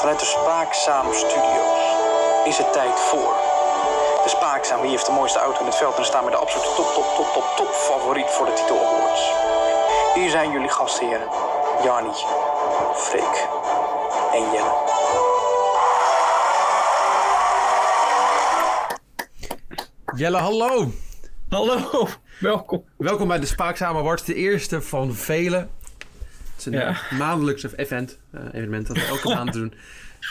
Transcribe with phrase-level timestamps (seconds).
[0.00, 1.82] Vanuit de Spaakzaam Studios
[2.44, 3.34] is het tijd voor.
[4.22, 6.74] De Spaakzaam, wie heeft de mooiste auto in het veld en staan met de absolute
[6.76, 9.32] top, top, top, top, top favoriet voor de titel awards.
[10.14, 11.28] Hier zijn jullie gastheren,
[11.82, 12.12] Jani,
[12.94, 13.48] Freek
[14.32, 14.74] en Jelle.
[20.16, 20.90] Jelle, hallo.
[21.48, 22.08] Hallo,
[22.40, 22.84] welkom.
[22.96, 25.68] Welkom bij de Spaakzame Awards, de eerste van vele.
[26.64, 27.00] Het is een Ja.
[27.10, 29.72] eh, maandelijks event, eh, evenement dat we elke maand doen.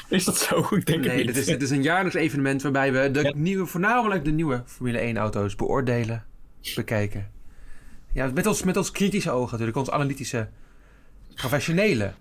[0.09, 0.67] Is dat zo?
[0.76, 1.35] Ik denk Nee, het dit niet.
[1.38, 3.34] is, dit is een jaarlijks evenement waarbij we de Ja.
[3.35, 6.26] nieuwe, voornamelijk de nieuwe Formule 1 auto's beoordelen,
[6.76, 7.31] bekijken.
[8.13, 10.49] Ja, met ons, met ons kritische ogen natuurlijk, ons analytische,
[11.35, 12.12] professionele.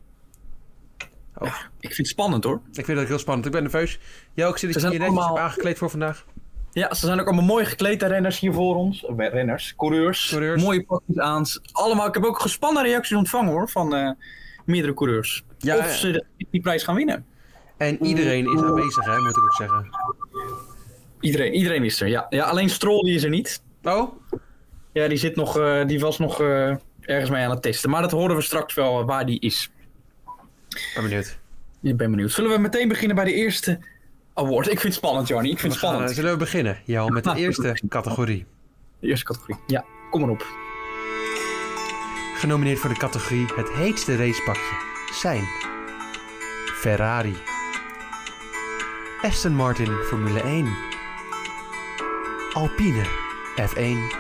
[1.35, 2.61] Oh, Ik vind het spannend hoor.
[2.73, 3.47] ik vind dat heel spannend.
[3.47, 3.99] Ik ben nerveus.
[4.35, 6.25] Jij ook zit je zijn netjes allemaal- aangekleed voor vandaag.
[6.79, 9.05] Ja, ze zijn ook allemaal mooi gekleed, de renners hier voor ons.
[9.05, 10.29] Of, eh, renners, coureurs.
[10.29, 10.63] Coureurs.
[10.63, 11.45] Mooie pakjes aan.
[11.73, 14.11] Allemaal, ik heb ook gespannen reacties ontvangen hoor, van eh,
[14.65, 15.45] meerdere coureurs.
[15.59, 15.93] Ja, of ja.
[15.93, 17.27] ze die prijs gaan winnen.
[17.77, 19.91] En iedereen is aanwezig, hè, moet ik ook zeggen.
[21.21, 22.27] Iedereen, iedereen is er, ja.
[22.31, 22.45] ja.
[22.45, 23.63] Alleen Stroll die is er niet.
[23.83, 24.13] Oh,
[24.93, 27.91] Ja, die, zit nog, eh, die was nog eh, ergens mee aan het testen.
[27.91, 29.71] Maar dat horen we straks wel waar die is.
[30.95, 31.39] ben benieuwd.
[31.83, 32.33] Ik ben benieuwd.
[32.33, 33.79] Zullen we meteen beginnen bij de eerste
[34.39, 34.67] award?
[34.67, 35.51] Ik vind het spannend, Johnny.
[35.51, 36.11] Ik vind het spannend.
[36.11, 38.47] zullen we beginnen, Jel, met de eerste categorie.
[39.01, 39.57] De eerste categorie.
[39.67, 40.47] Ja, kom maar op.
[42.37, 45.45] Genomineerd voor de categorie Het heetste racepakje zijn
[46.67, 47.37] Ferrari,
[49.23, 50.67] Aston Martin Formule 1,
[52.53, 53.05] Alpine
[53.61, 54.17] F1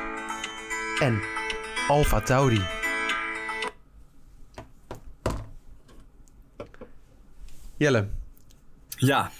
[1.00, 1.20] en
[1.88, 2.62] Alfa Tauri.
[7.76, 8.08] Jelle,
[8.88, 9.30] Ja,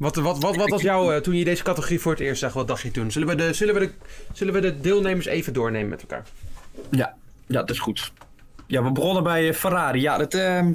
[0.00, 2.52] wat, wat, wat, wat was jouw, eh, toen je deze categorie voor het eerst zag,
[2.52, 3.10] wat dacht je toen?
[3.12, 3.90] Zullen we de, zullen we de,
[4.32, 6.26] zullen we de deelnemers even doornemen met elkaar?
[6.90, 7.14] Ja,
[7.46, 8.12] ja, dat is goed.
[8.66, 10.00] Ja, we begonnen bij eh, Ferrari.
[10.00, 10.72] Ja, dat, ehm,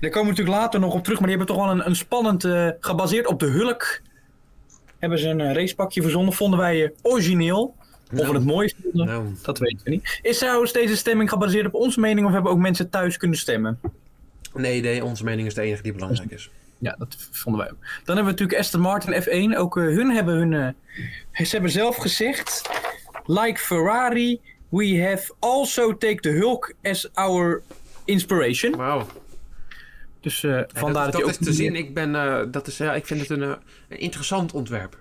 [0.00, 1.18] daar komen we natuurlijk later nog op terug.
[1.20, 4.00] Maar die hebben toch wel een, een spannend, eh, gebaseerd op de Hulk,
[4.98, 6.32] hebben ze een racepakje verzonnen.
[6.32, 7.74] Vonden wij origineel.
[8.12, 8.34] Of we Nou.
[8.34, 10.18] het mooi vonden, Nou, dat weten we niet.
[10.22, 13.80] Is trouwens deze stemming gebaseerd op onze mening of hebben ook mensen thuis kunnen stemmen?
[14.54, 16.50] nee, nee, onze mening is de enige die belangrijk is.
[16.80, 17.78] Ja, dat vonden wij ook.
[17.80, 19.56] Dan hebben we natuurlijk Aston Martin F1.
[19.56, 20.52] Ook eh, hun hebben hun.
[21.32, 22.62] eh, ze hebben zelf gezegd.
[23.26, 27.62] Like Ferrari, we have also take the Hulk as our
[28.04, 28.76] inspiration.
[28.76, 29.06] Wauw.
[30.20, 31.74] Dus Ja, vandaar dat, dat, dat is te zien.
[31.74, 32.12] Ik, ben,
[32.50, 33.42] dat is, ja, ik vind het een,
[33.88, 34.98] een interessant ontwerp.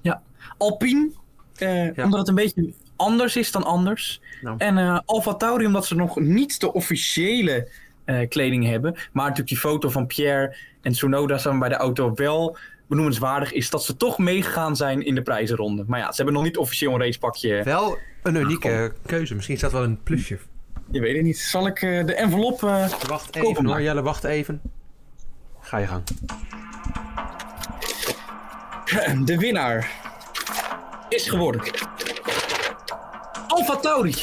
[0.00, 0.22] Ja.
[0.58, 1.10] Alpine,
[1.54, 1.92] Ja.
[1.96, 4.20] omdat het een beetje anders is dan anders.
[4.42, 4.54] Nou.
[4.58, 7.68] En Alfa Tauri, omdat ze nog niet de officiële
[8.28, 8.92] kleding hebben.
[8.92, 12.56] Maar natuurlijk die foto van Pierre en Tsunoda samen bij de auto wel
[12.88, 15.84] benoemenswaardig is dat ze toch meegegaan zijn in de prijzenronde.
[15.86, 17.62] Maar ja, ze hebben nog niet officieel een racepakje.
[17.62, 19.34] Wel een unieke keuze.
[19.34, 20.38] Misschien staat wel een plusje.
[20.90, 21.38] Je weet het niet.
[21.38, 22.62] Zal ik eh, de envelop...
[22.62, 23.72] eh, Wacht even maar.
[23.72, 24.60] hoor, Jelle, wacht even.
[25.60, 26.02] Ga je gang.
[29.26, 29.90] de winnaar
[31.08, 31.60] is geworden...
[33.48, 34.14] Alfa Tauri.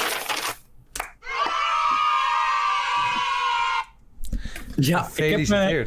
[4.75, 5.50] Ja, ik heb...
[5.50, 5.85] eh,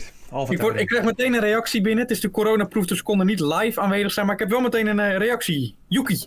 [0.48, 2.02] Ik, word, ik krijg meteen een reactie binnen.
[2.02, 4.26] Het is de coronaproof, dus we konden niet live aanwezig zijn.
[4.26, 5.76] Maar ik heb wel meteen een eh, reactie.
[5.88, 6.24] Yuki.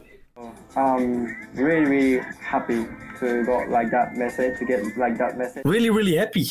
[0.75, 2.85] I'm really, really happy
[3.19, 5.69] to got like that message, to get like that message.
[5.69, 6.47] Really, really happy.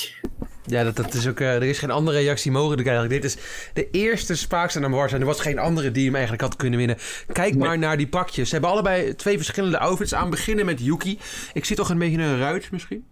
[0.64, 3.22] Ja, dat, dat is ook, eh, er is geen andere reactie mogelijk eigenlijk.
[3.22, 3.36] Dit is
[3.72, 6.96] de eerste Spaakste Awards en er was geen andere die hem eigenlijk had kunnen winnen.
[7.32, 8.48] Kijk maar naar die pakjes.
[8.48, 10.30] Ze hebben allebei twee verschillende outfits aan.
[10.30, 11.18] Beginnen met Yuki.
[11.52, 13.04] Ik zie toch een beetje een ruit misschien?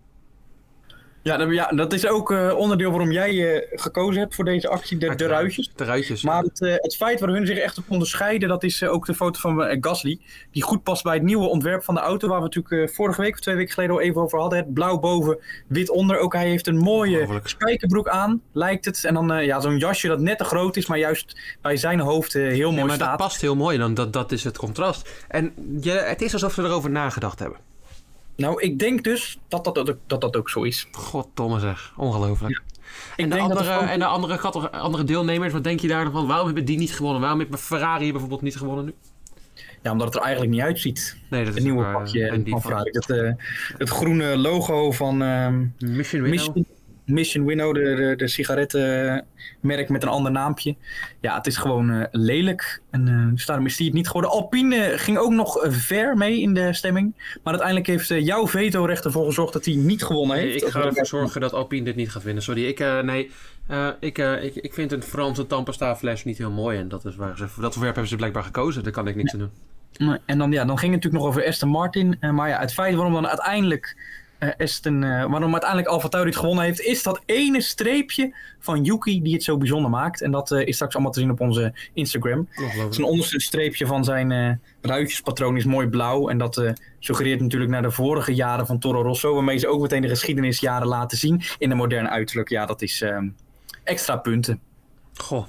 [1.23, 4.69] Ja, dat, ja, dat is ook eh, onderdeel waarom jij eh, gekozen hebt voor deze
[4.69, 5.73] actie, de, de ruitjes.
[5.77, 6.23] De ruitjes.
[6.23, 9.15] Maar het, eh, het feit waar hun zich echt op onderscheiden, dat is ook de
[9.15, 10.21] foto van Gasly.
[10.51, 13.33] Die goed past bij het nieuwe ontwerp van de auto, waar we natuurlijk vorige week
[13.33, 14.59] of twee weken geleden al even over hadden.
[14.59, 16.19] Het blauw boven, wit onder.
[16.19, 19.05] Ook hij heeft een mooie spijkerbroek aan, lijkt het.
[19.05, 22.33] En dan ja, zo'n jasje dat net te groot is, maar juist bij zijn hoofd
[22.33, 23.95] heel Ja, mooi maar dat past heel mooi dan.
[23.95, 25.25] Dat, dat is het contrast.
[25.29, 27.70] En je, het is alsof ze erover nagedacht hebben.
[28.41, 30.89] Nou, ik denk dus dat dat, ook- dat, dat ook zo is.
[30.93, 31.93] Goddomme zeg.
[31.97, 32.53] Ongelooflijk.
[32.53, 32.63] Ik
[33.17, 36.27] En de, denk dat andere, en de andere, andere deelnemers, wat denk je daar van?
[36.27, 37.21] Waarom hebben die niet gewonnen?
[37.21, 38.95] Waarom heeft Ferrari bijvoorbeeld niet gewonnen nu?
[39.83, 41.17] Ja, omdat het er eigenlijk niet uitziet.
[41.31, 42.91] Nee, dat is Het nieuwe pakje van Ferrari.
[42.93, 43.31] Het, eh,
[43.79, 45.17] het groene logo van
[45.79, 46.31] Mission Winnow.
[46.31, 46.67] Mission,
[47.11, 50.77] Mission Winnow, de, de, de sigarettenmerk met een ander naampje.
[51.21, 52.83] Ja, het is gewoon eh, lelijk.
[52.91, 54.31] En eh, dus daarom is die het niet geworden.
[54.31, 57.13] Alpine ging ook nog ver mee in de stemming.
[57.17, 60.63] Maar uiteindelijk heeft eh, jouw veto-recht ervoor gezorgd dat hij niet gewonnen Nee, heeft.
[60.65, 62.43] ik ga ervoor zorgen dat Alpine dit niet gaat winnen.
[62.43, 63.31] Sorry, ik, nee,
[64.01, 66.79] ik, ik, ik vind een Franse Tampesta fles niet heel mooi.
[66.79, 68.83] En dat is waar ze, dat ontwerp hebben ze blijkbaar gekozen.
[68.83, 70.19] Daar kan ik niks aan doen.
[70.27, 72.19] En dan, ja, dan ging het natuurlijk nog over Aston Martin.
[72.21, 73.97] Maar ja, het feit waarom dan uiteindelijk
[74.41, 78.85] eh, Aston, eh, waarom uiteindelijk Alfa Tauri het gewonnen heeft, is dat ene streepje van
[78.85, 80.23] Yuki die het zo bijzonder maakt.
[80.23, 82.49] En dat eh, is straks allemaal te zien op onze Instagram.
[82.91, 86.29] Zijn onderste streepje van zijn ruitjespatroon is mooi blauw.
[86.29, 89.35] En dat suggereert natuurlijk naar de vorige jaren van Toro Rosso.
[89.35, 92.49] Waarmee ze ook meteen de geschiedenisjaren laten zien in de moderne uiterlijk.
[92.49, 93.29] Ja, dat is ehm,
[93.85, 94.61] extra punten.
[95.15, 95.47] Goh.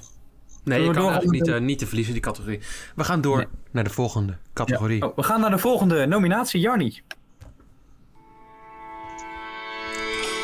[0.64, 2.60] Nee, je kan door- eigenlijk niet, niet te verliezen, die categorie.
[2.94, 3.46] We gaan door Nee.
[3.70, 5.02] naar de volgende categorie.
[5.02, 7.00] Oh, we gaan naar de volgende nominatie, Jarni.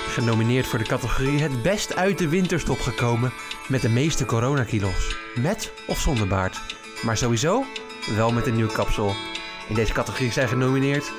[0.08, 3.32] Genomineerd voor de categorie het best uit de winterstop gekomen
[3.68, 5.16] met de meeste coronakilo's.
[5.34, 6.60] Met of zonder baard.
[7.02, 7.64] Maar sowieso
[8.16, 9.14] wel met een nieuw kapsel.
[9.68, 11.12] In deze categorie zijn genomineerd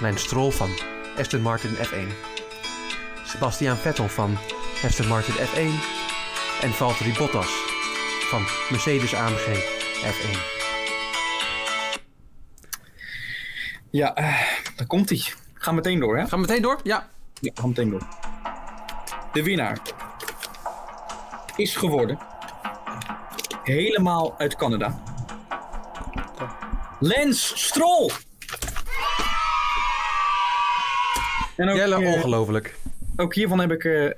[0.00, 0.70] Mijn Stroll van
[1.18, 2.08] Aston Martin F1.
[3.24, 4.36] Sebastian Vettel van
[4.84, 5.70] Aston Martin F1.
[6.60, 7.50] En Valtteri Bottas
[8.30, 9.46] van Mercedes AMG
[10.04, 10.38] F1.
[13.90, 14.40] Ja, eh,
[14.76, 15.22] daar komt hij.
[15.54, 16.26] Ga meteen door, hè?
[16.26, 16.80] Gaan we meteen door?
[16.82, 17.10] Ja.
[17.40, 18.21] Ja, ga meteen door.
[19.32, 19.78] De winnaar
[21.56, 22.18] is geworden.
[23.64, 25.02] Helemaal uit Canada.
[27.00, 28.10] Lance Stroll!
[31.56, 32.74] En ook, Jelle, eh, ongelooflijk.
[33.16, 33.84] ook hiervan heb ik.
[33.84, 34.10] eh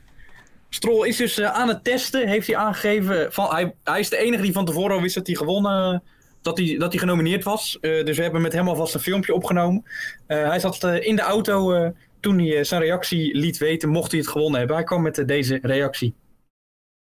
[0.68, 3.32] Stroll is dus eh, aan het testen, heeft hij aangegeven.
[3.32, 6.02] Van, hij, hij is de enige die van tevoren al wist dat hij gewonnen.
[6.42, 7.78] Dat hij, dat hij genomineerd was.
[7.80, 9.84] Dus we hebben met hem alvast een filmpje opgenomen.
[10.26, 11.92] Hij zat in de auto
[12.24, 14.76] toen hij eh, zijn reactie liet weten, mocht hij het gewonnen hebben.
[14.76, 16.14] Hij kwam met eh, deze reactie.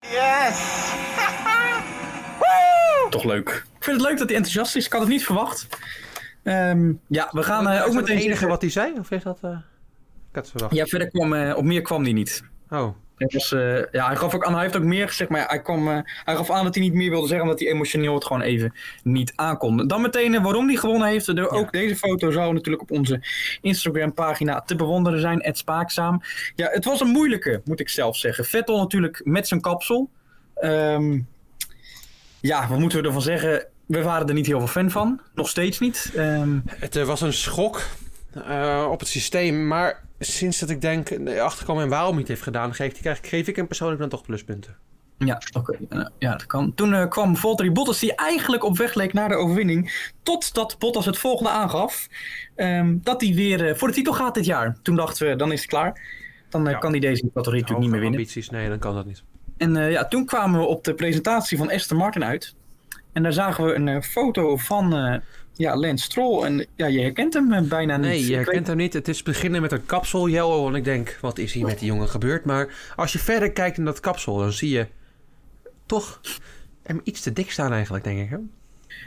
[0.00, 0.90] Yes!
[3.10, 3.48] Toch leuk.
[3.76, 4.86] Ik vind het leuk dat hij enthousiast is.
[4.86, 5.66] Ik had het niet verwacht.
[6.42, 8.16] Ehm, ja, we gaan eh, Is ook dat meteen.
[8.16, 8.92] het enige wat hij zei?
[8.98, 9.38] Of is dat...
[9.42, 9.56] eh, Ik
[10.32, 10.74] had het verwacht.
[10.74, 12.44] Ja, verder kwam, op meer kwam hij niet.
[12.70, 12.96] Oh.
[13.16, 15.88] Eh, ja, hij gaf ook aan, hij heeft ook meer gezegd, maar ja, hij, kwam,
[15.88, 18.42] eh, hij gaf aan dat hij niet meer wilde zeggen, omdat hij emotioneel het gewoon
[18.42, 19.86] even niet aankon.
[19.86, 21.40] Dan meteen eh, waarom hij gewonnen heeft.
[21.50, 23.20] Ook deze foto zou natuurlijk op onze
[23.60, 26.20] Instagram pagina te bewonderen zijn, het Spaakzaam.
[26.54, 28.44] Ja, het was een moeilijke, moet ik zelf zeggen.
[28.44, 30.10] Vettel natuurlijk met zijn kapsel.
[30.54, 31.18] Ehm,
[32.40, 33.66] ja, wat moeten we ervan zeggen?
[33.86, 36.12] We waren er niet heel veel fan van, nog steeds niet.
[36.16, 37.82] Ehm, Het was een schok
[38.90, 42.42] op het systeem, maar sinds dat ik denk eh, achterkwam en waarom hij het heeft
[42.42, 44.76] gedaan, geef, geef, geef ik hem persoonlijk dan toch pluspunten.
[45.18, 45.78] Ja, oké.
[46.18, 46.74] Ja, dat kan.
[46.74, 50.10] Toen eh, kwam Valtteri Bottas, die eigenlijk op weg leek naar de overwinning.
[50.22, 52.06] Totdat Bottas het volgende aangaf.
[52.54, 54.76] ehm, dat hij weer eh, voor de titel gaat dit jaar.
[54.82, 56.00] Toen dachten we, dan is het klaar.
[56.48, 56.78] Dan Ja.
[56.78, 58.18] kan hij deze categorie natuurlijk niet meer winnen.
[58.18, 59.22] Ambities, nee, dan kan dat niet.
[59.56, 62.54] En ja, toen kwamen we op de presentatie van Aston Martin uit.
[63.12, 65.20] En daar zagen we een foto van
[65.56, 66.44] ja, Lance Stroll.
[66.44, 68.06] En ja, je herkent hem eh, bijna niet.
[68.06, 68.92] Nee, je herkent weet- hem niet.
[68.92, 70.68] Het is beginnen met een kapsel, Jello.
[70.68, 72.44] En ik denk, wat is hier met die jongen gebeurd?
[72.44, 74.86] Maar als je verder kijkt naar dat kapsel, dan zie je
[75.86, 76.20] toch
[76.82, 78.30] hem iets te dik staan eigenlijk, denk ik.
[78.30, 78.36] Hè?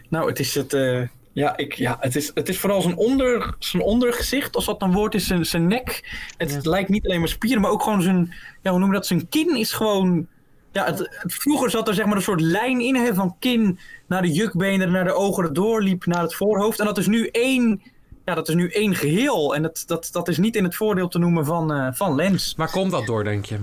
[0.09, 0.73] Nou, het is het.
[0.73, 1.01] eh,
[1.31, 4.91] ja, ik, ja het, is, het is vooral zijn, onder, zijn ondergezicht, als dat een
[4.91, 6.17] woord is, zijn, zijn nek.
[6.37, 6.69] Het Ja.
[6.69, 8.33] lijkt niet alleen maar spieren, maar ook gewoon zijn.
[8.61, 9.05] Ja, hoe noem je dat?
[9.07, 10.27] Zijn kin is gewoon.
[10.71, 13.79] Ja, het, het- vroeger zat er zeg maar een soort lijn in hè, van kin
[14.07, 16.79] naar de jukbenen, naar de ogen, dat doorliep naar het voorhoofd.
[16.79, 17.81] En dat is nu één.
[18.25, 19.55] Ja, dat is nu één geheel.
[19.55, 22.53] En dat, dat, dat is niet in het voordeel te noemen van, eh, van Lens.
[22.57, 23.59] Waar komt dat door, denk je?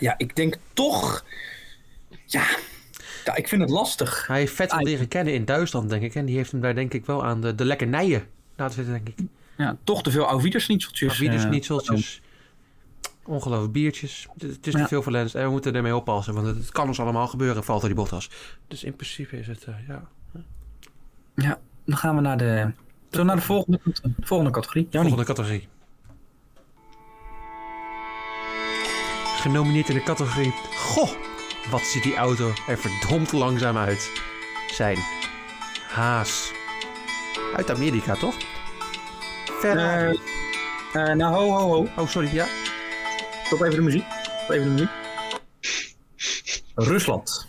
[0.00, 1.24] Ja, ik denk toch.
[2.26, 2.44] Ja,
[3.24, 4.26] ja ik vind het lastig.
[4.26, 6.14] Hij heeft Vettel Ah, leren kennen in Duitsland, denk ik.
[6.14, 8.26] En die heeft hem daar denk ik wel aan de, de lekkernijen
[8.56, 9.24] laten zitten, denk ik.
[9.56, 11.18] Ja, toch te veel Auwiedersnitseltjes.
[11.18, 12.20] Wieders, eh, nietseltjes.
[13.30, 14.26] Ongelooflijk biertjes.
[14.32, 14.82] Het, het is Ja.
[14.82, 15.34] te veel voor Lens.
[15.34, 17.96] En we moeten ermee oppassen, want het, het kan ons allemaal gebeuren, valt er die
[17.96, 18.30] Bottas.
[18.68, 20.02] Dus in principe is het, eh, ja...
[21.34, 22.72] Ja, dan gaan we naar de,
[23.10, 23.80] we naar de volgende,
[24.20, 24.88] volgende categorie.
[24.90, 25.68] Volgende categorie.
[29.40, 30.52] Genomineerd in de categorie...
[30.76, 31.10] Goh,
[31.70, 34.22] wat ziet die auto er verdomd langzaam uit.
[34.72, 34.98] Zijn
[35.88, 36.52] Haas.
[37.56, 38.34] Uit Amerika, toch?
[39.60, 40.18] Ferrari.
[40.92, 41.88] Eh, eh, nou, ho, ho, ho.
[41.96, 42.46] oh, sorry, ja.
[43.50, 44.04] Stop even de muziek.
[44.22, 44.90] Stop even de muziek.
[46.74, 47.46] Rusland.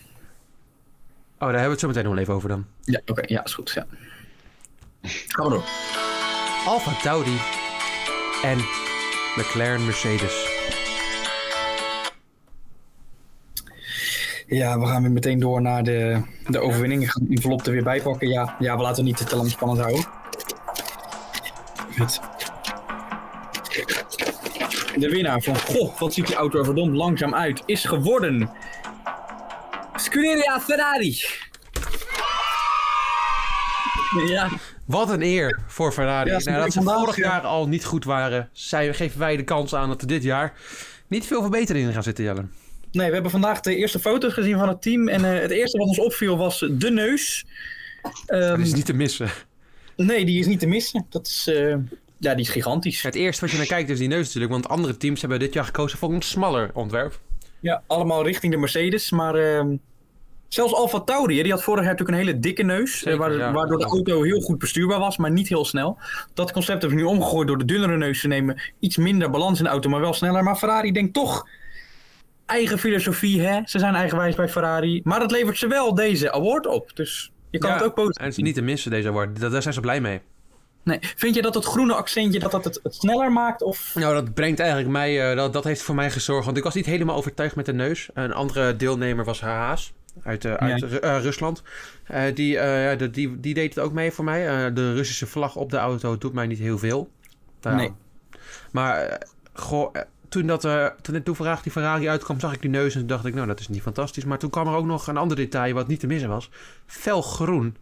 [1.34, 2.65] Oh, daar hebben we het zo meteen nog even over dan.
[2.81, 3.22] Ja, oké.
[3.25, 3.72] ja, is goed.
[3.72, 3.86] Ja.
[5.01, 5.63] Gaan we door.
[6.65, 7.38] Alfa Tauri
[8.43, 8.58] en
[9.36, 10.50] McLaren Mercedes.
[14.48, 17.01] Ja, we gaan weer meteen door naar de, de overwinning.
[17.01, 18.27] Ik ga de envelop er weer bij pakken.
[18.27, 20.05] Ja, ja, we laten het niet te lang spannend houden.
[21.98, 22.30] Goed.
[24.98, 28.50] De winnaar van, goh, wat ziet die auto er verdomd langzaam uit, is geworden...
[29.95, 31.17] Scuderia Ferrari.
[34.27, 34.50] Ja,
[34.86, 36.29] Wat een eer voor Ferrari.
[36.29, 37.24] Ja, ze nou, dat ze vorig ja.
[37.24, 40.53] jaar al niet goed waren, zij, geven wij de kans aan dat er dit jaar
[41.07, 42.45] niet veel verbeteringen gaan zitten, Jelle.
[42.91, 45.07] Nee, we hebben vandaag de eerste foto's gezien van het team.
[45.07, 47.45] En eh, het eerste wat ons opviel was de neus.
[48.25, 49.29] Ehm, Dat is niet te missen.
[49.95, 51.05] Nee, die is niet te missen.
[51.10, 51.75] Dat is, eh,
[52.21, 53.01] Ja, die is gigantisch.
[53.01, 54.51] Het eerste wat je naar kijkt is die neus natuurlijk.
[54.51, 57.19] Want andere teams hebben dit jaar gekozen voor een smaller ontwerp.
[57.59, 59.11] Ja, allemaal richting de Mercedes.
[59.11, 59.75] Maar ehm,
[60.47, 62.97] zelfs Alfa Tauri, die had vorig jaar natuurlijk een hele dikke neus.
[62.97, 63.51] Zeker, eh, waar- ja.
[63.51, 65.97] Waardoor de auto heel goed bestuurbaar was, maar niet heel snel.
[66.33, 68.61] Dat concept hebben ze nu omgegooid door de dunnere neus te nemen.
[68.79, 70.43] Iets minder balans in de auto, maar wel sneller.
[70.43, 71.47] Maar Ferrari denkt toch
[72.45, 73.59] eigen filosofie, hè?
[73.65, 75.01] Ze zijn eigenwijs bij Ferrari.
[75.03, 76.91] Maar dat levert ze wel deze award op.
[76.95, 79.39] Dus je kan Ja, het ook positief En het is niet te missen deze award.
[79.39, 80.21] Daar zijn ze blij mee.
[80.83, 81.00] Nee.
[81.01, 83.61] Vind je dat het groene accentje dat dat het, het sneller maakt?
[83.61, 83.91] Of...
[83.95, 85.29] Nou, dat brengt eigenlijk mij...
[85.31, 86.45] eh, dat, dat heeft voor mij gezorgd.
[86.45, 88.09] Want ik was niet helemaal overtuigd met de neus.
[88.13, 89.93] Een andere deelnemer was Haas.
[90.23, 91.63] Uit, eh, uit eh, Rusland.
[92.33, 94.73] Die, ja, de- die, die deed het ook mee voor mij.
[94.73, 97.09] De Russische vlag op de auto doet mij niet heel veel.
[97.61, 97.91] Nou, Nee.
[98.71, 99.21] Maar
[99.53, 99.93] goh,
[100.29, 100.61] toen, dat,
[101.01, 103.59] toen, toen Ferrari, die Ferrari uitkwam, zag ik die neus en dacht ik, nou, dat
[103.59, 104.25] is niet fantastisch.
[104.25, 106.50] Maar toen kwam er ook nog een ander detail wat niet te missen was.
[106.85, 107.75] Felgroen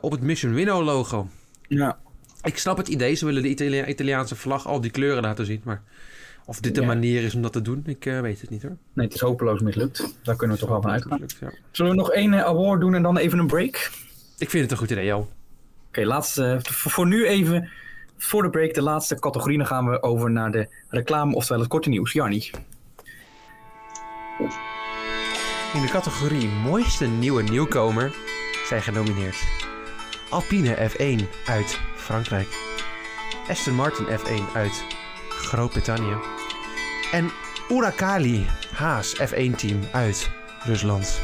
[0.00, 1.28] op het Mission Winnow logo.
[1.78, 1.98] Ja.
[2.42, 5.60] Ik snap het idee, ze willen de Italia- Italiaanse vlag al die kleuren laten zien.
[5.64, 5.82] Maar
[6.46, 6.86] of dit de Ja.
[6.86, 8.76] manier is om dat te doen, ik eh, weet het niet hoor.
[8.92, 10.14] Nee, het is hopeloos mislukt.
[10.22, 11.20] Daar kunnen we toch wel van uitgaan.
[11.40, 11.52] Ja.
[11.70, 13.90] Zullen we nog één eh, award doen en dan even een break?
[14.38, 15.28] Ik vind het een goed idee, Jo.
[15.88, 16.44] Oké, laatste.
[16.44, 17.68] eh, voor voor nu even.
[18.16, 19.58] Voor de break, de laatste categorie.
[19.58, 22.12] Dan gaan we over naar de reclame, oftewel het korte nieuws.
[22.12, 22.50] Jarni.
[25.74, 28.14] In de categorie mooiste nieuwe nieuwkomer
[28.68, 29.36] zijn genomineerd
[30.32, 32.48] Alpine F1 uit Frankrijk,
[33.48, 34.84] Aston Martin F1 uit
[35.28, 36.16] Groot-Brittannië
[37.12, 37.30] en
[37.70, 40.30] Urakali Haas F1 team uit
[40.64, 41.20] Rusland.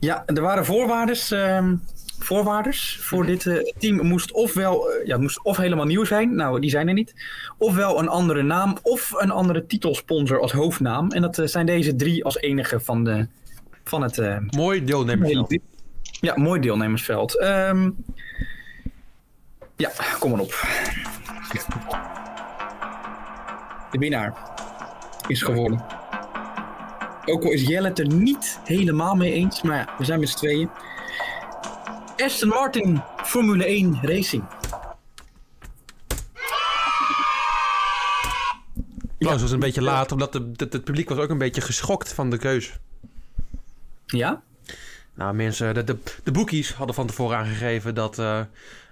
[0.00, 1.30] Ja, er waren voorwaardes.
[1.30, 1.76] ehm,
[2.18, 6.34] voorwaardes voor dit eh, team moest ofwel eh, ja, het moest of helemaal nieuw zijn,
[6.34, 7.14] nou die zijn er niet,
[7.58, 11.10] ofwel een andere naam of een andere titelsponsor als hoofdnaam.
[11.10, 13.26] En dat eh, zijn deze drie als enige van, de,
[13.84, 15.58] van het eh, Mooi deelnemersveld.
[16.22, 17.38] Ja, mooi deelnemersveld.
[17.38, 17.90] Ehm,
[19.76, 20.50] ja, kom maar op.
[23.90, 24.36] De winnaar
[25.26, 25.84] is geworden.
[27.24, 30.28] Ook al is Jelle het er niet helemaal mee eens, maar ja, we zijn met
[30.28, 30.70] z'n tweeën.
[32.16, 34.44] Aston Martin Formule 1 Racing.
[39.18, 42.30] Oh, ze was een beetje laat, omdat het publiek was ook een beetje geschokt van
[42.30, 42.78] de keus.
[44.06, 44.42] Ja?
[45.14, 48.40] Nou, mensen, de, de, de boekies hadden van tevoren aangegeven dat eh,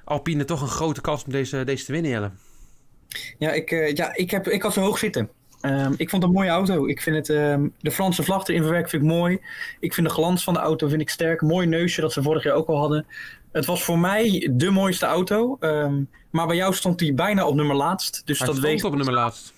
[0.04, 2.30] Alpine toch een grote kans om deze, deze te winnen, Jelle.
[3.38, 5.30] Ja, ik, eh, ja ik, heb, ik had zo hoog zitten.
[5.60, 6.86] Ehm, ik vond het een mooie auto.
[6.86, 9.40] Ik vind het, ehm, de Franse vlag erin verwerkt vind ik mooi.
[9.80, 11.40] Ik vind de glans van de auto vind ik sterk.
[11.40, 13.06] Mooi neusje dat ze vorig jaar ook al hadden.
[13.52, 15.56] Het was voor mij de mooiste auto.
[15.60, 18.22] ehm, maar bij jou stond hij bijna op nummer laatst.
[18.24, 19.52] Dus Hij dat stond weegt op nummer laatst.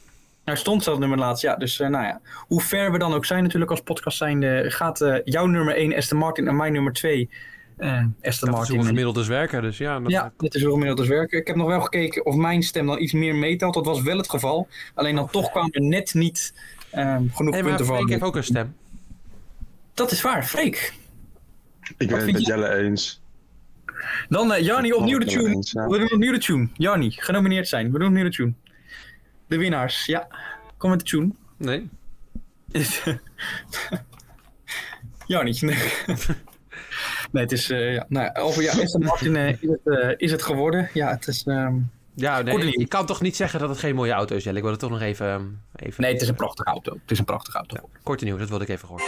[0.44, 1.42] Hij stond zelfs nummer laatst.
[1.42, 2.20] Ja, dus eh, nou ja.
[2.46, 4.64] Hoe ver we dan ook zijn natuurlijk als podcast zijnde...
[4.70, 7.30] gaat eh, jouw nummer 1 Aston Martin en mijn nummer 2
[7.76, 8.84] eh Aston Dat is hoe Martin.
[8.84, 10.00] gemiddeld is werken, dus ja.
[10.00, 11.38] Dat, Ja, dit is hoe gemiddeld is werken.
[11.38, 13.74] Ik heb nog wel gekeken of mijn stem dan iets meer meetelt.
[13.74, 14.68] Dat was wel het geval.
[14.94, 16.54] Alleen dan toch kwamen er net niet
[16.90, 18.08] ehm, genoeg Hey, maar punten Freek voor.
[18.10, 18.74] heeft ook een stem.
[19.94, 20.94] Dat is waar, Freek.
[21.98, 23.20] Ik ben het vind met je- Jelle eens.
[24.28, 25.48] Dan uh, Jarni, opnieuw de Ik tune.
[25.54, 25.86] eens, ja.
[25.86, 26.68] We doen opnieuw de tune.
[26.74, 27.92] Jarni, genomineerd zijn.
[27.92, 28.52] We doen opnieuw de tune.
[29.52, 30.26] De winnaars, ja.
[30.76, 31.30] Kom met de tune.
[31.56, 31.88] Nee.
[35.26, 35.56] Jarni.
[35.60, 35.76] Nee.
[37.32, 37.70] nee, het is...
[37.70, 40.90] eh, ja, nou, ja, over ja, Aston Martin eh, is, het, eh, is het geworden.
[40.94, 41.42] Ja, het is...
[41.44, 41.74] ehm,
[42.14, 44.56] Ja, nee, ik kan toch niet zeggen dat het geen mooie auto is, Jelle.
[44.56, 45.26] Ik wil het toch nog even...
[45.26, 45.44] ehm,
[45.76, 46.92] even nee, het is een prachtige auto.
[46.92, 47.88] Het is een prachtige auto.
[48.02, 49.06] Korte nieuws, dat wilde ik even hebben.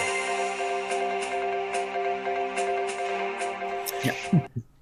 [4.02, 4.12] Ja.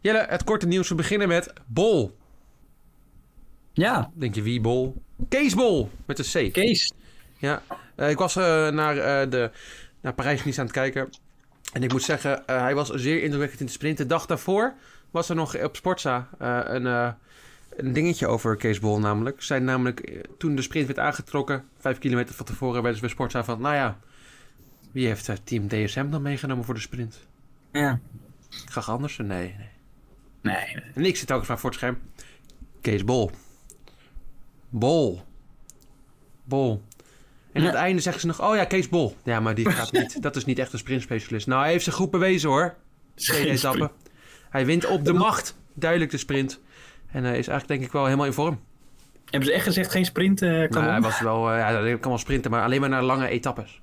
[0.01, 0.89] Jelle, het korte nieuws.
[0.89, 2.21] We beginnen met Bol.
[3.73, 5.03] Ja, Denk je wie Bol?
[5.29, 6.53] Kees Bol, met een C.
[6.53, 6.93] Kees.
[7.39, 7.63] Ja,
[7.95, 9.51] eh, ik was eh, naar, eh, de,
[10.01, 11.09] naar Parijs-Nice aan het kijken.
[11.73, 13.97] En ik moet zeggen, hij was zeer indrukwekkend in de sprint.
[13.97, 14.75] De dag daarvoor
[15.11, 16.85] was er nog op Sportza een,
[17.77, 19.43] een dingetje over Kees Bol namelijk.
[19.43, 23.45] Zijn namelijk toen de sprint werd aangetrokken, vijf kilometer van tevoren, werden ze bij Sportza
[23.45, 23.61] van...
[23.61, 23.99] Nou ja,
[24.91, 27.27] wie heeft team DSM dan meegenomen voor de sprint?
[27.73, 28.01] Ja.
[28.49, 29.17] Ga anders?
[29.17, 29.71] Nee, nee.
[30.43, 31.99] Nee, En ik zit ook even voor het scherm.
[32.81, 33.31] Kees Bol.
[34.75, 35.23] Bol.
[36.45, 36.83] Bol.
[37.53, 37.69] En aan Ja.
[37.69, 39.17] het einde zeggen ze nog, oh ja, Kees Bol.
[39.25, 41.47] Ja, maar die gaat niet, dat is niet echt een sprintspecialist.
[41.47, 42.75] Nou, hij heeft zich goed bewezen hoor.
[43.15, 43.91] Tweede Geen etappe.
[44.51, 45.57] Hij wint op de macht.
[45.75, 46.61] Duidelijk de sprint.
[47.11, 48.61] En hij is eigenlijk denk ik wel helemaal in vorm.
[49.25, 50.43] Hebben ze echt gezegd geen sprint?
[50.43, 52.89] eh kan Nou, hij was wel, eh, ja, hij kan wel sprinten, maar alleen maar
[52.89, 53.81] naar lange etappes.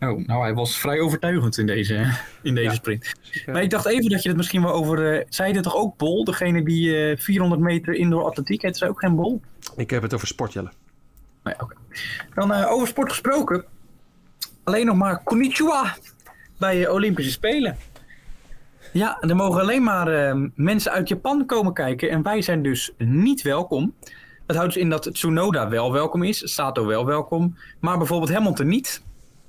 [0.00, 2.74] Oh, nou, hij was vrij overtuigend in deze, in deze Ja.
[2.74, 3.02] sprint.
[3.20, 5.14] Dus ik, eh, Maar ik dacht even dat je het misschien wel over...
[5.18, 6.24] eh zei je toch ook Bol?
[6.24, 9.40] Degene die eh 400 meter indoor atletiek heet, ze ook geen Bol?
[9.76, 10.72] ik heb het over sportjellen.
[11.44, 11.74] Nee, oké.
[12.34, 13.64] Dan over sport gesproken.
[14.64, 15.96] Alleen nog maar konnichiwa
[16.58, 17.76] bij eh, Olympische Spelen.
[18.92, 22.10] Ja, er mogen alleen maar eh, mensen uit Japan komen kijken.
[22.10, 23.94] En wij zijn dus niet welkom.
[24.46, 26.54] Dat houdt dus in dat Tsunoda wel welkom is.
[26.54, 27.56] Sato wel welkom.
[27.80, 29.02] Maar bijvoorbeeld Hamilton niet.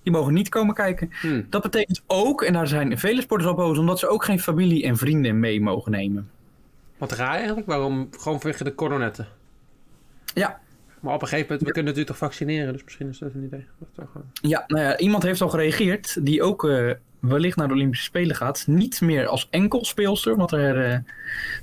[0.04, 1.12] Die mogen niet komen kijken.
[1.22, 1.46] Hmm.
[1.50, 4.84] Dat betekent ook, en daar zijn vele sporters op boos, omdat ze ook geen familie
[4.84, 6.30] en vrienden mee mogen nemen.
[6.98, 7.68] Wat raar eigenlijk?
[7.68, 8.08] Waarom?
[8.12, 9.28] Gewoon vanwege de coronetten.
[10.34, 10.60] Ja,
[11.02, 13.44] Maar op een gegeven moment, we kunnen natuurlijk toch vaccineren, dus misschien is dat een
[13.44, 13.66] idee.
[13.96, 14.08] Dat
[14.42, 18.36] Ja, nou ja, iemand heeft al gereageerd die ook eh, wellicht naar de Olympische Spelen
[18.36, 18.64] gaat.
[18.68, 21.04] Niet meer als enkel speelster, want er, eh, daar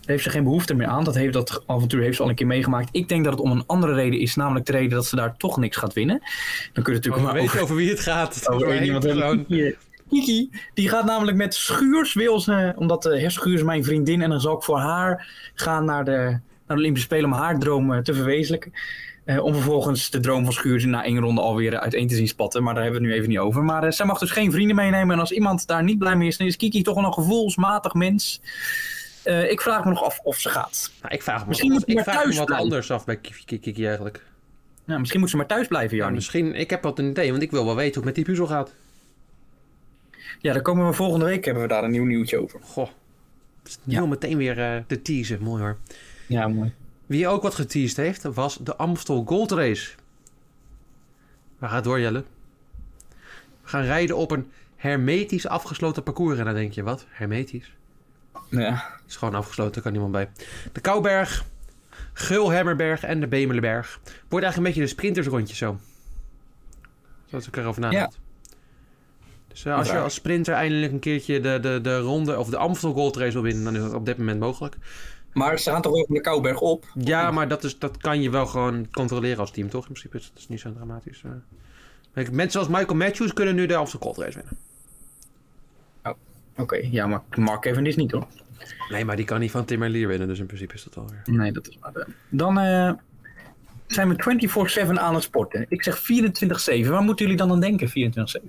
[0.05, 1.05] heeft ze geen behoefte meer aan.
[1.05, 2.89] Dat, heeft, dat avontuur heeft ze al een keer meegemaakt.
[2.93, 5.37] Ik denk dat het om een andere reden is, namelijk de reden dat ze daar
[5.37, 6.19] toch niks gaat winnen.
[6.73, 8.49] Dan kun je natuurlijk Maar we maar weten over, over wie het gaat.
[8.51, 9.05] over iemand.
[9.05, 9.47] Gewoon-
[10.11, 14.31] Kiki, die gaat namelijk met Schuurs, wil ze, omdat uh, Schuurs is mijn vriendin en
[14.31, 17.93] dan zal ik voor haar gaan naar de, naar de Olympische Spelen om haar droom
[17.93, 18.73] eh, te verwezenlijken.
[19.29, 22.29] Eh, om vervolgens de droom van Schuurs na één ronde alweer eh, uiteen te zien
[22.29, 22.63] spatten.
[22.63, 23.63] Maar daar hebben we het nu even niet over.
[23.65, 25.15] Maar eh, zij mag dus geen vrienden meenemen.
[25.15, 27.95] En als iemand daar niet blij mee is, dan is Kiki toch wel een gevoelsmatig
[27.95, 28.41] mens.
[29.49, 30.91] Ik vraag me nog af of ze gaat.
[31.03, 32.65] Nou, ik vraag me, Misschien moet ik maar vraag me thuis wat blijven.
[32.67, 34.25] anders af bij Kiki Kiki eigenlijk.
[34.85, 36.17] Nou, misschien moet ze maar thuis blijven, Ja, Jarni.
[36.17, 38.25] misschien, ik heb wat een idee, want ik wil wel weten hoe het met die
[38.25, 38.75] puzzel gaat.
[40.41, 42.61] Ja, dan komen we volgende week hebben we daar een nieuw nieuwtje over.
[42.63, 42.89] Goh.
[43.63, 44.07] Dus nu Ja.
[44.07, 45.77] meteen weer de teasen, mooi hoor.
[46.27, 46.73] Ja, mooi.
[47.09, 49.91] Wie ook wat geteased heeft, was de Amstel Gold Race.
[51.59, 52.25] Waar gaat door, Jelle?
[53.63, 56.39] We gaan rijden op een hermetisch afgesloten parcours.
[56.39, 57.07] En dan denk je, wat?
[57.09, 57.73] Hermetisch?
[58.51, 58.73] Ja.
[58.73, 60.31] Het is gewoon afgesloten, er kan niemand bij.
[60.73, 61.45] De Kouberg,
[62.13, 64.01] Gulhemmerberg en de Bemelenberg.
[64.05, 65.79] Wordt eigenlijk een beetje een sprintersrondje zo.
[67.27, 68.13] Zoals ik erover nadenk.
[69.49, 72.57] Dus eh, als je als sprinter eindelijk een keertje de, de, de ronde of de
[72.57, 74.77] Amstel Gold Race wil winnen, dan is dat op dit moment mogelijk.
[75.39, 76.87] Maar ze gaan toch over de Kouberg op?
[76.95, 79.87] Ja, maar dat, is, dat kan je wel gewoon controleren als team, toch?
[79.87, 81.23] In principe is dat niet zo dramatisch.
[81.25, 81.31] eh.
[82.15, 84.57] Kijk, Mensen zoals Michael Matthews kunnen nu de Amstel Gold Race winnen.
[86.57, 88.27] Oké, ja, maar Mark Cavendish niet hoor.
[88.89, 91.23] Nee, maar die kan niet van Tim Merlier winnen, dus in principe is dat alweer.
[91.25, 92.07] Nee, dat is waar.
[92.29, 92.93] Dan eh,
[93.87, 94.49] zijn we
[94.87, 95.67] 24-7 aan het sporten.
[95.69, 95.99] Ik zeg
[96.85, 96.89] 24-7.
[96.89, 98.45] Waar moeten jullie dan aan denken, 24-7?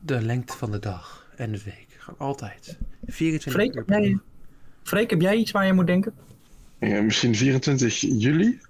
[0.00, 1.86] De lengte van de dag en de week.
[1.98, 2.78] Gewoon altijd.
[3.06, 4.20] 24 Freek, uur heb per jij, dag.
[4.86, 6.12] Freek, heb jij iets waar je moet denken?
[6.80, 8.60] Ja, misschien 24 juli?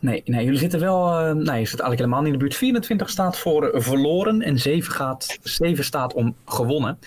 [0.00, 1.18] Nee, nee jullie zitten wel.
[1.18, 2.56] eh, nee, je zit eigenlijk helemaal niet in de buurt.
[2.56, 6.98] 24 staat voor verloren en 7, gaat, 7 staat om gewonnen.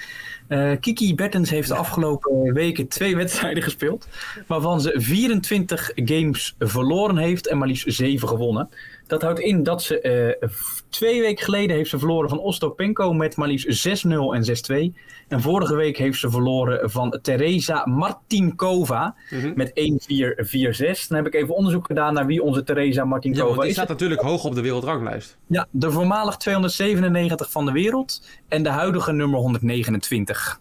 [0.47, 4.07] Eh, Kiki Bertens heeft de afgelopen weken twee wedstrijden gespeeld.
[4.47, 8.69] Waarvan ze 24 games verloren heeft en maar liefst 7 gewonnen.
[9.07, 10.49] Dat houdt in dat ze eh,
[10.89, 14.43] twee weken geleden heeft ze verloren van Ostopenko met maar liefst 6-0 en
[14.91, 14.93] 6-2.
[15.27, 19.51] En vorige week heeft ze verloren van Teresa Martinkova Mhm.
[19.55, 21.07] met 1-4-4-6.
[21.07, 23.75] Dan heb ik even onderzoek gedaan naar wie onze Teresa Martinkova want die is.
[23.75, 25.37] staat natuurlijk hoog op de wereldranglijst.
[25.47, 30.59] Ja, de voormalig 297 van de wereld en de huidige nummer 129.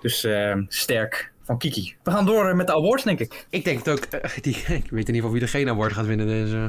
[0.00, 1.94] Dus eh, sterk van Kiki.
[2.02, 3.46] We gaan door met de awards, denk ik.
[3.50, 3.98] Ik denk het ook.
[3.98, 6.26] eh, die, ik weet in ieder geval wie de geen award gaat winnen.
[6.26, 6.64] Dus, eh,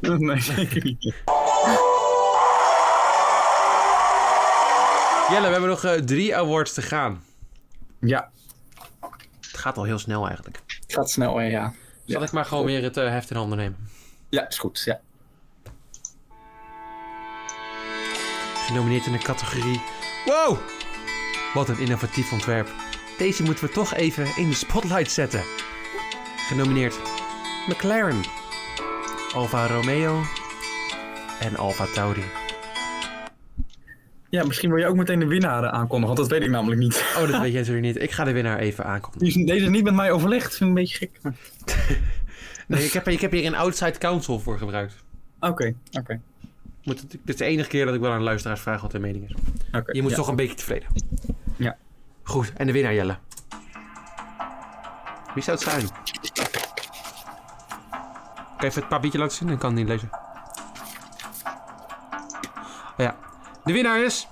[0.18, 1.14] Nee, zeker niet.
[5.30, 7.24] Jelle, we hebben nog eh, drie awards te gaan.
[8.00, 8.30] Ja,
[9.40, 10.60] Het gaat al heel snel eigenlijk.
[10.66, 11.72] het gaat snel, hè, ja.
[12.04, 13.88] Zal ik maar gewoon weer het eh, heft in handen nemen?
[14.28, 15.00] Ja, is goed, ja.
[18.66, 19.80] Genomineerd in de categorie.
[20.24, 20.58] Wow!
[21.54, 22.68] Wat een innovatief ontwerp.
[23.18, 25.42] Deze moeten we toch even in de spotlight zetten.
[26.48, 26.98] Genomineerd
[27.68, 28.20] McLaren,
[29.34, 30.22] Alfa Romeo
[31.40, 32.22] en Alfa Tauri.
[34.30, 36.80] Ja, misschien wil je ook meteen de winnaar eh, aankondigen, want dat weet ik namelijk
[36.80, 37.04] niet.
[37.16, 38.00] Oh, dat weet jij natuurlijk niet.
[38.02, 39.46] Ik ga de winnaar even aankondigen.
[39.46, 41.10] Deze is niet met mij overlegd, vind ik een beetje gek.
[41.22, 41.34] maar-
[42.66, 44.94] Nee, ik heb, ik heb hier een outside counsel voor gebruikt.
[45.40, 46.20] Oké, oké.
[46.82, 49.24] Het, dit is de enige keer dat ik wel aan luisteraars vraag wat hun mening
[49.28, 49.34] is.
[49.72, 49.92] oké.
[49.92, 50.16] Je moet ja.
[50.16, 50.88] toch een beetje tevreden.
[51.56, 51.76] Ja.
[52.22, 53.16] Goed, en de winnaar Jelle.
[55.34, 55.88] Wie zou het zijn?
[58.58, 59.48] Je even het papiertje laten zien?
[59.48, 60.10] Ik kan het niet lezen.
[62.92, 63.16] Oh ja.
[63.64, 64.28] De winnaar is...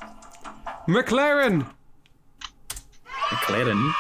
[0.87, 1.67] McLaren!
[3.31, 3.95] McLaren?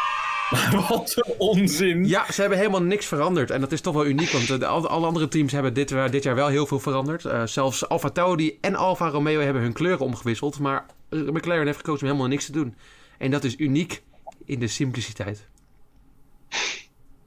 [0.88, 2.06] Wat een onzin.
[2.06, 3.50] Ja, ze hebben helemaal niks veranderd.
[3.50, 6.10] En dat is toch wel uniek, want eh, de, alle, andere teams hebben dit, jaar-
[6.10, 7.24] dit jaar wel heel veel veranderd.
[7.24, 10.58] Eh, zelfs Alfa Tauri en Alfa Romeo hebben hun kleuren omgewisseld.
[10.58, 12.74] Maar eh, McLaren heeft gekozen om helemaal niks te doen.
[13.18, 14.02] En dat is uniek
[14.44, 15.46] in de simpliciteit.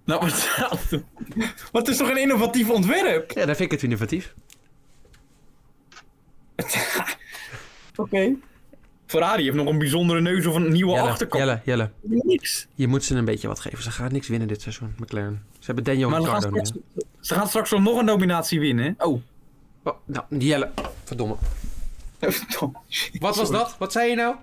[0.07, 0.49] Nou, wat,
[1.71, 3.31] wat is toch een innovatief ontwerp?
[3.31, 4.33] Ja, daar vind ik het innovatief.
[7.95, 8.35] Oké.
[9.05, 11.43] Ferrari heeft nog een bijzondere neus of een nieuwe Jelle, achterkant.
[11.43, 11.91] Jelle, Jelle.
[12.01, 12.67] Niks.
[12.75, 13.83] Je moet ze een beetje wat geven.
[13.83, 15.43] Ze gaan niks winnen dit seizoen, McLaren.
[15.59, 17.03] Ze hebben Daniel Maar ze gaan, Ricciardo straks, nu.
[17.21, 18.95] ze gaan straks wel nog een nominatie winnen.
[18.97, 19.21] Oh.
[19.83, 20.71] Oh, nou, Jelle.
[21.03, 21.35] Verdomme.
[23.19, 23.75] Wat was dat?
[23.79, 24.35] Wat zei je nou?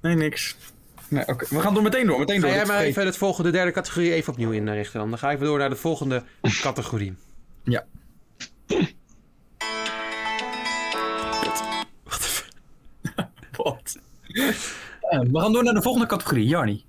[0.00, 0.56] Nee, niks.
[1.08, 1.46] Nee, oké.
[1.48, 2.18] We gaan door meteen door.
[2.18, 2.50] Meteen Ga door.
[2.50, 5.08] jij Dit maar even het volgende, derde categorie even opnieuw inrichten dan.
[5.10, 6.22] Dan ga ik weer door naar de volgende
[6.60, 7.14] categorie.
[7.62, 7.84] Ja.
[12.04, 12.44] Wat
[13.56, 13.98] Wat?
[15.00, 16.46] Eh, we gaan door naar de volgende categorie.
[16.46, 16.84] Jarni.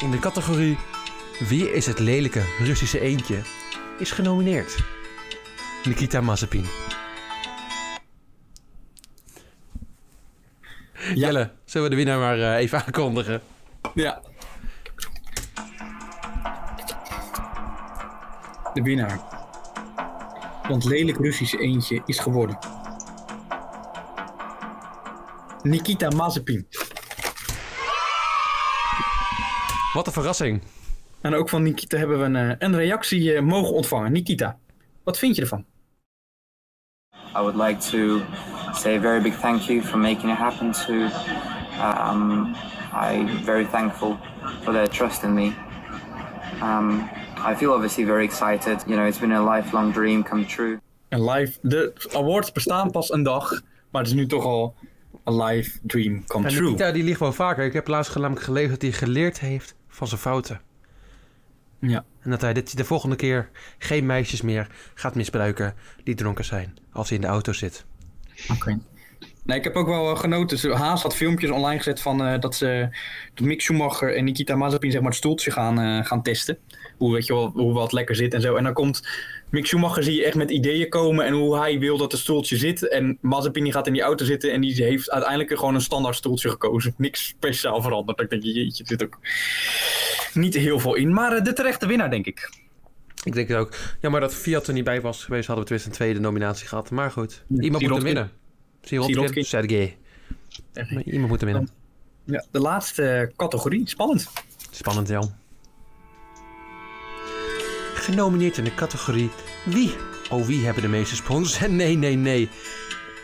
[0.00, 0.78] In de categorie
[1.48, 3.38] Wie is het lelijke Russische eendje?
[3.98, 4.76] is genomineerd
[5.84, 6.64] Nikita Mazepin.
[11.14, 13.40] Jelle, zullen we de winnaar maar eh, even aankondigen?
[13.94, 14.20] Ja.
[18.74, 19.20] De winnaar.
[20.68, 22.58] Want lelijk Russische eentje is geworden.
[25.62, 26.66] Nikita Mazepin.
[29.92, 30.62] Wat een verrassing.
[31.20, 34.12] En ook van Nikita hebben we een, eh, een reactie eh, mogen ontvangen.
[34.12, 34.58] Nikita,
[35.02, 35.64] wat vind je ervan?
[37.36, 38.20] I would like to
[38.78, 41.10] say a very big thank you for making it happen to.
[41.80, 42.54] Um,
[42.92, 44.16] I'm very thankful
[44.62, 45.52] for their trust in me.
[46.62, 47.08] Um,
[47.44, 48.78] I feel obviously very excited.
[48.86, 50.80] You know, it's been a lifelong dream come true.
[51.08, 53.50] Een live, de awards bestaan pas een dag,
[53.90, 54.74] maar het is nu toch al
[55.24, 56.64] een live dream come En true.
[56.64, 57.64] Nikita die ligt wel vaker.
[57.64, 60.60] Ik heb laatst namelijk gelezen dat hij geleerd heeft van zijn fouten.
[61.80, 62.04] Ja.
[62.20, 66.76] En dat hij dit, de volgende keer geen meisjes meer gaat misbruiken die dronken zijn
[66.92, 67.86] als hij in de auto zit.
[68.50, 68.78] Oké.
[69.48, 70.70] Nee, ik heb ook wel eh, genoten.
[70.70, 72.88] Haas had filmpjes online gezet van eh, dat ze
[73.34, 76.58] dat Mick Schumacher en Nikita Mazepin zeg maar het stoeltje gaan, eh, gaan testen.
[76.96, 78.54] Hoe, weet je wel, hoe wat lekker zit en zo.
[78.54, 79.08] En dan komt
[79.50, 82.56] Mick Schumacher zie je echt met ideeën komen en hoe hij wil dat het stoeltje
[82.56, 82.88] zit.
[82.88, 86.16] En Mazepin die gaat in die auto zitten en die heeft uiteindelijk gewoon een standaard
[86.16, 86.94] stoeltje gekozen.
[86.96, 88.20] Niks speciaal veranderd.
[88.20, 89.18] Ik denk, jeetje, er zit ook
[90.32, 91.12] niet heel veel in.
[91.12, 92.50] Maar de terechte winnaar, denk ik.
[93.22, 93.74] Ik denk het ook.
[94.00, 95.46] Jammer dat Fiat er niet bij was geweest.
[95.46, 96.90] Hadden we tenminste een tweede nominatie gehad.
[96.90, 98.04] Maar goed, Ja, iemand moet hem Sirotkin.
[98.14, 98.30] winnen.
[98.82, 99.44] Sirotkin.
[99.44, 99.96] Sergej.
[100.74, 101.68] Maar Iemand moet hem winnen.
[102.24, 103.88] Ja, de laatste categorie.
[103.88, 104.28] Spannend.
[104.70, 105.34] Spannend, Jan.
[107.94, 109.30] Genomineerd in de categorie
[109.64, 109.94] Wie?
[110.30, 111.68] Oh, wie hebben de meeste sponsors?
[111.68, 112.48] Nee, nee, nee.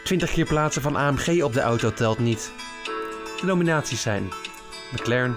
[0.04, 2.50] 20 keer plaatsen van AMG op de auto telt niet.
[3.40, 4.28] De nominaties zijn
[4.92, 5.36] McLaren,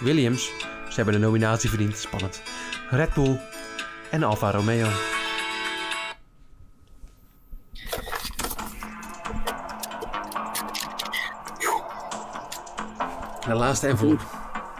[0.00, 0.44] Williams,
[0.88, 2.42] ze hebben de nominatie verdiend, spannend.
[2.94, 3.40] Red Bull
[4.10, 4.86] en Alfa Romeo.
[13.46, 14.20] De laatste envelop.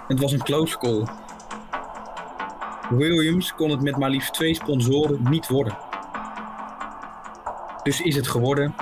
[0.08, 1.06] Het was een close call.
[2.90, 5.78] Williams kon het met maar liefst twee sponsoren niet worden.
[7.82, 8.74] Dus is het geworden.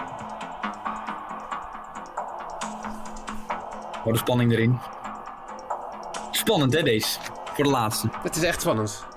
[4.05, 4.79] Oh, de spanning erin.
[6.31, 7.19] Spannend hè deze.
[7.45, 8.09] Voor de laatste.
[8.23, 9.12] Het is echt spannend.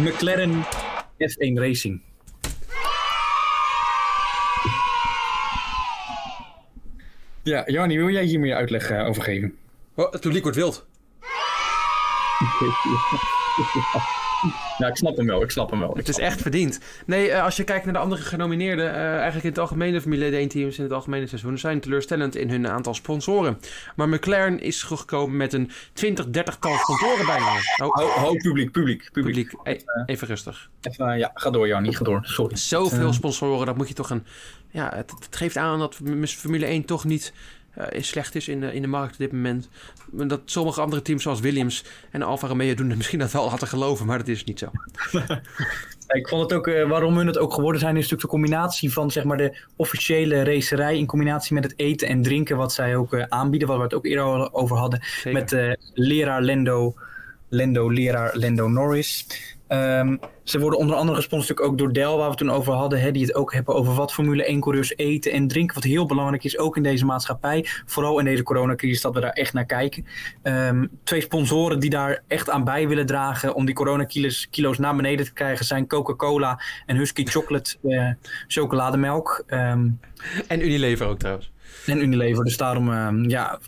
[0.00, 0.64] McLaren
[1.18, 2.00] F1 Racing.
[7.42, 9.56] Ja, Jarni, wil jij hier meer uitleg eh, over geven?
[9.94, 10.86] Oh, het publiek wordt wild.
[14.78, 15.94] Ja, ik snap hem wel, ik snap hem wel.
[15.96, 16.80] Het is echt verdiend.
[17.06, 20.36] Nee, eh, als je kijkt naar de andere genomineerden, eh, eigenlijk in het algemene Formule
[20.38, 23.58] 1 teams in het algemene seizoen zijn teleurstellend in hun aantal sponsoren.
[23.96, 27.52] Maar McLaren is gekomen met een 20, 30 tal sponsoren bijna.
[27.82, 29.48] Oh, Ho, ho, publiek, publiek, publiek.
[29.62, 30.68] publiek, e- even rustig.
[30.80, 32.20] Even, eh, ja, ga door, Jarni, ga door.
[32.22, 32.56] Sorry.
[32.56, 33.12] Zoveel Eh.
[33.12, 34.24] sponsoren, dat moet je toch een...
[34.72, 37.32] Ja, het, het geeft aan dat Formule 1 toch niet
[37.74, 39.68] eh, slecht is in de, in de markt op dit moment.
[40.10, 43.68] Dat sommige andere teams zoals Williams en Alfa Romeo doen het misschien dat wel laten
[43.68, 44.70] geloven, maar dat is niet zo.
[46.10, 48.92] Ik vond het ook, eh, waarom hun het ook geworden zijn, is natuurlijk de combinatie
[48.92, 52.96] van zeg maar, de officiële racerij in combinatie met het eten en drinken wat zij
[52.96, 55.32] ook eh, aanbieden, waar we het ook eerder al over hadden, Zeker.
[55.32, 56.94] met leraar Lendo,
[57.48, 59.26] Lendo, leraar Lendo Norris.
[59.70, 63.00] Ehm, ze worden onder andere gesponsord ook door Dell, waar we het toen over hadden,
[63.00, 66.44] hè, die het ook hebben over wat Formule 1-coureurs eten en drinken, wat heel belangrijk
[66.44, 70.06] is, ook in deze maatschappij, vooral in deze coronacrisis, dat we daar echt naar kijken.
[70.42, 74.96] Ehm, twee sponsoren die daar echt aan bij willen dragen om die coronakilo's kilo's naar
[74.96, 78.10] beneden te krijgen zijn Coca-Cola en Husky Chocolate eh,
[78.46, 79.88] chocolademelk Ehm,
[80.46, 81.52] En Unilever ook trouwens.
[81.86, 82.44] en Unilever.
[82.44, 83.58] Dus daarom, ja,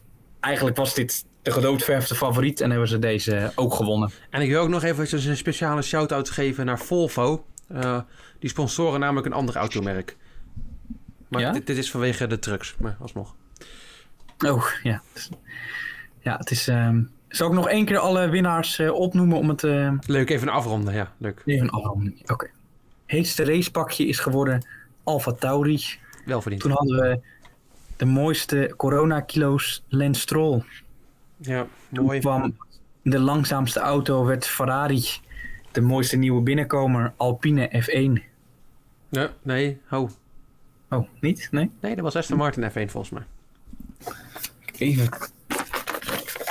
[0.41, 4.11] eigenlijk was dit de gedoodverfde favoriet en hebben ze deze ook gewonnen.
[4.31, 7.45] En ik wil ook nog even een speciale shout-out geven naar Volvo.
[7.69, 8.01] Eh,
[8.39, 10.17] die sponsoren namelijk een ander automerk.
[11.29, 11.53] Maar Ja?
[11.53, 13.35] dit, dit is vanwege de trucks, maar alsnog.
[14.47, 15.03] Oh, ja.
[16.21, 16.69] Ja, het is...
[16.69, 19.65] ehm, zal ik nog één keer alle winnaars eh, opnoemen om het...
[19.65, 21.43] eh, Leuk, even afronden, ja, leuk.
[21.45, 22.19] even afronden?
[22.27, 22.51] Oké.
[23.07, 24.67] Heetste racepakje is geworden
[25.05, 25.81] Alfa Tauri.
[26.25, 26.63] Wel verdiend.
[26.63, 27.21] Toen hadden we
[27.97, 30.63] de mooiste corona-kilo's Lance Stroll.
[31.43, 32.21] Ja, Toen mooi.
[32.21, 32.57] kwam
[33.03, 35.05] de langzaamste auto werd Ferrari.
[35.73, 38.23] De mooiste nieuwe binnenkomer Alpine F1.
[39.09, 40.11] Ja, nee, ho.
[40.91, 41.49] Oh, niet?
[41.51, 41.71] Nee?
[41.81, 43.23] Nee, dat was Aston Martin F1 volgens mij.
[44.79, 45.09] Even.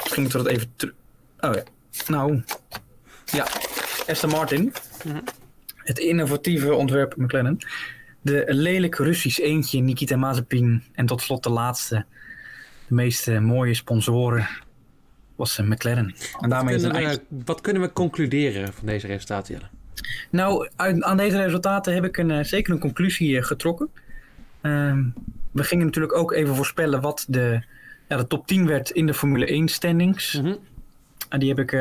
[0.04, 0.94] Misschien moeten we dat even terug.
[1.40, 1.64] Oh ja.
[2.08, 2.44] Nou.
[3.26, 3.48] Ja.
[4.08, 4.74] Aston Martin.
[5.76, 7.58] Het innovatieve ontwerp McLaren.
[8.22, 10.84] De lelijk Russisch eentje Nikita Mazepin.
[10.94, 12.06] En tot slot de laatste.
[12.88, 14.48] De meest eh, mooie sponsoren.
[15.42, 16.16] Was eh, McLaren.
[16.40, 19.68] En daarmee is een Kunnen eind- we, wat kunnen we concluderen van deze resultaten, Jelle?
[20.30, 23.90] Nou, uit- aan deze resultaten heb ik een, eh, zeker een conclusie eh, getrokken.
[24.62, 25.04] Ehm,
[25.52, 27.62] we gingen natuurlijk ook even voorspellen wat de,
[28.08, 30.34] ja, de top 10 werd in de Formule 1 standings.
[30.42, 30.56] Mhm.
[31.30, 31.72] En die heb ik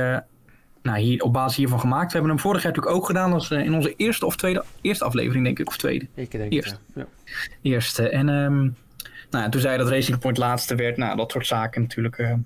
[0.82, 2.06] nou, hier, op basis hiervan gemaakt.
[2.06, 5.04] We hebben hem vorig jaar natuurlijk ook gedaan als, in onze eerste of tweede eerste
[5.04, 6.06] aflevering, denk ik, of tweede.
[6.14, 6.70] Ik denk Eerst.
[6.70, 7.06] het, ja.
[7.62, 8.08] Eerste.
[8.08, 8.68] En ehm,
[9.30, 10.96] nou, toen zei je dat Racing Point laatste werd.
[10.96, 12.18] Nou, dat soort zaken natuurlijk.
[12.18, 12.38] ehm.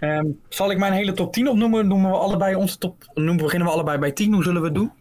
[0.00, 1.88] Ehm, zal ik mijn hele top 10 opnoemen?
[1.88, 3.10] Noemen we allebei onze top.
[3.14, 4.32] Noemen, beginnen we allebei bij 10.
[4.32, 4.92] Hoe zullen we het doen?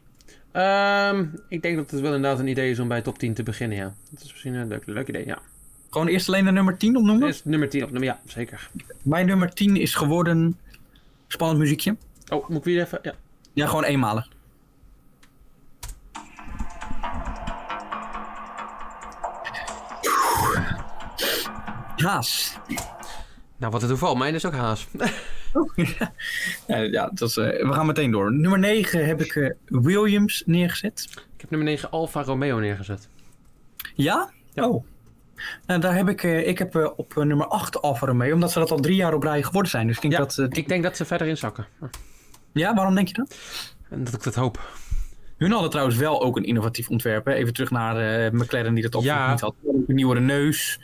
[0.51, 3.43] Ehm, ik denk dat het wel inderdaad een idee is om bij top 10 te
[3.43, 3.93] beginnen, ja.
[4.09, 5.39] Dat is misschien een leuk, leuk idee, ja.
[5.89, 7.27] Gewoon eerst alleen de nummer 10 opnoemen?
[7.27, 8.69] Is nummer 10 op nummer, ja, zeker.
[9.01, 10.57] Mijn nummer 10 is geworden.
[11.27, 11.95] Spannend muziekje.
[12.29, 13.13] Oh, moet ik weer even, ja.
[13.53, 14.27] Ja, gewoon eenmalig.
[22.03, 22.57] Haas.
[23.57, 24.87] Nou, wat een toeval, mijn is ook haas.
[26.67, 28.33] Ja, ja dat is, eh, we gaan meteen door.
[28.33, 31.07] Nummer 9 heb ik eh, Williams neergezet.
[31.35, 33.07] ik heb nummer 9 Alfa Romeo neergezet.
[33.95, 34.29] Ja?
[34.53, 34.67] Ja.
[34.67, 34.85] Oh.
[35.65, 38.71] Nou, daar heb ik, eh, ik heb op nummer 8 Alfa Romeo, omdat ze dat
[38.71, 39.87] al drie jaar op rij geworden zijn.
[39.87, 41.65] Dus ik denk Ja, dat, ik denk dat ze verder inzakken.
[42.53, 43.37] ja, waarom denk je dat?
[43.89, 44.69] En dat ik dat hoop.
[45.37, 47.25] Hun hadden trouwens wel ook een innovatief ontwerp.
[47.25, 47.33] Hè?
[47.33, 47.95] Even terug naar
[48.35, 49.31] McLaren die dat op Ja.
[49.31, 49.55] niet had.
[49.65, 50.79] Een nieuwere neus.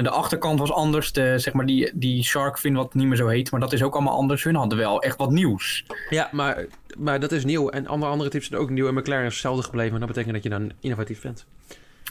[0.00, 1.12] En de achterkant was anders.
[1.12, 3.50] De, zeg maar die, die shark fin wat niet meer zo heet.
[3.50, 4.44] Maar dat is ook allemaal anders.
[4.44, 5.84] Hun hadden wel echt wat nieuws.
[6.10, 6.66] Ja, maar,
[6.98, 7.68] maar dat is nieuw.
[7.68, 8.88] En andere, andere types zijn ook nieuw.
[8.88, 9.92] En McLaren is hetzelfde gebleven.
[9.92, 11.46] En dat betekent dat je dan innovatief bent.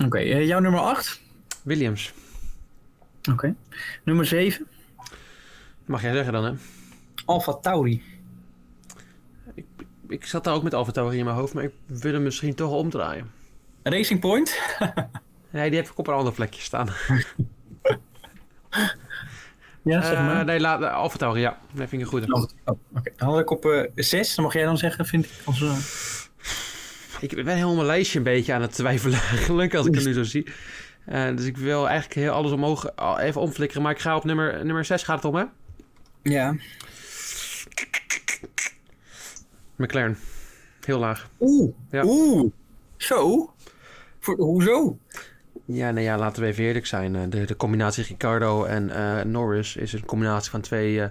[0.05, 1.21] Oké, eh, jouw nummer 8.
[1.63, 2.13] Williams.
[3.31, 3.55] Oké.
[4.03, 4.67] Nummer 7.
[5.85, 6.53] Mag jij zeggen dan, hè?
[7.25, 8.03] Alfa Tauri.
[10.07, 11.53] Ik zat daar ook met Alfa Tauri in mijn hoofd.
[11.53, 13.31] Maar ik wil hem misschien toch omdraaien.
[13.83, 14.59] Racing Point.
[15.51, 16.89] Nee, die heb ik op een ander plekje staan.
[19.81, 20.45] Ja, zeg Eh, maar.
[20.45, 21.57] nee, laat, Alfa Tauri, ja.
[21.73, 22.33] Dat vind ik een goede.
[22.33, 22.43] Oh,
[22.95, 24.35] Oké, dan had ik op 6.
[24.35, 25.31] dan mag jij dan zeggen, vind ik.
[25.45, 25.77] Als, eh,
[27.19, 30.13] Ik ben helemaal mijn lijstje een beetje aan het twijfelen eigenlijk, als ik het nu
[30.13, 30.47] zo zie.
[31.05, 32.85] Eh, dus ik wil eigenlijk heel alles omhoog
[33.17, 33.83] even omflikkeren.
[33.83, 35.43] Maar ik ga op nummer, nummer 6 gaat het om, hè?
[36.23, 36.55] Ja.
[39.75, 40.17] McLaren.
[40.85, 41.29] Heel laag.
[41.39, 41.73] Oeh.
[41.91, 42.03] Ja.
[42.05, 42.51] Oeh.
[42.97, 43.53] Zo?
[44.19, 44.97] Voor, hoezo?
[45.71, 47.15] Ja, nee, ja, laten we even eerlijk zijn.
[47.15, 51.07] Eh, De, de combinatie Ricardo en eh, Norris is een combinatie van twee eh,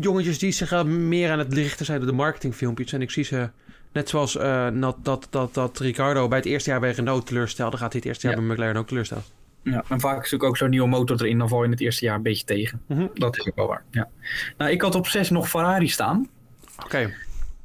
[0.00, 2.92] jongetjes die zich meer aan het richten zijn op de marketingfilmpjes.
[2.92, 3.50] En ik zie ze,
[3.92, 7.76] net zoals eh, dat, dat, dat, dat Ricardo bij het eerste jaar bij Renault teleurstelde,
[7.76, 8.42] gaat hij het eerste jaar Ja.
[8.42, 9.24] bij McLaren ook teleurstellen.
[9.62, 11.38] Ja, en vaak is ook zo'n nieuwe motor erin.
[11.38, 12.80] Dan val je in het eerste jaar een beetje tegen.
[12.86, 13.06] Mhm.
[13.14, 13.82] Dat is ook wel waar.
[13.90, 14.08] Ja.
[14.58, 16.28] Nou, ik had op 6 nog Ferrari staan.
[16.84, 17.12] Oké,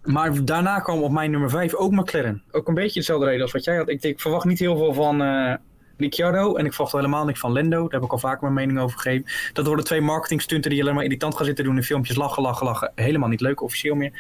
[0.04, 2.44] Maar daarna kwam op mijn nummer 5 ook McLaren.
[2.52, 3.90] Ook een beetje dezelfde reden als wat jij had.
[3.90, 5.54] Ik, ik verwacht niet heel veel van eh
[5.98, 6.56] Ricciardo.
[6.56, 7.82] En ik verwacht helemaal niks van Lendo.
[7.82, 9.26] Daar heb ik al vaker mijn mening over gegeven.
[9.54, 12.16] Dat worden twee marketingstunten die alleen maar irritant gaan zitten doen in filmpjes.
[12.16, 12.92] Lachen, lachen, lachen.
[12.96, 14.12] Helemaal niet leuk officieel meer.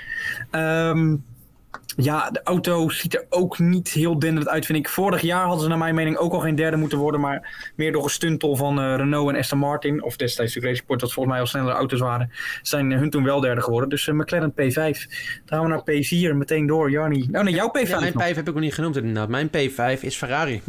[0.51, 1.15] Ehm,
[1.95, 4.89] ja, de auto ziet er ook niet heel denderend uit, vind ik.
[4.89, 7.21] Vorig jaar hadden ze naar mijn mening ook al geen derde moeten worden.
[7.21, 10.03] Maar meer door een stuntel van eh, Renault en Aston Martin.
[10.03, 12.31] Of destijds de Race Sport, dat volgens mij al snellere auto's waren.
[12.61, 13.89] Zijn eh, hun toen wel derde geworden.
[13.89, 14.73] Dus eh, McLaren P5.
[14.73, 14.91] Dan
[15.45, 16.91] gaan we naar P4 meteen door.
[16.91, 17.29] Jarni.
[17.31, 18.23] Oh nee, jouw P5 ja, mijn nog.
[18.23, 19.29] P5 heb ik nog niet genoemd inderdaad.
[19.29, 20.61] Mijn P5 is Ferrari.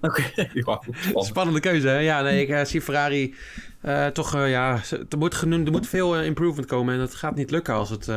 [0.00, 0.22] Oké.
[0.52, 0.80] Ja.
[1.14, 1.98] Spannende keuze, hè?
[1.98, 3.34] Ja, nee, ik zie Ferrari
[3.86, 6.94] eh, toch, eh, ja, er moet, genoemd, er moet veel eh, improvement komen.
[6.94, 8.08] En dat gaat niet lukken als, het,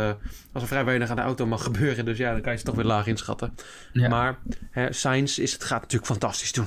[0.51, 2.05] als er vrij weinig aan de auto mag gebeuren.
[2.05, 3.55] Dus ja, dan kan je ze toch weer laag inschatten.
[3.93, 4.09] Ja.
[4.09, 4.37] Maar
[4.71, 6.65] hè, Sainz is, het gaat natuurlijk fantastisch doen.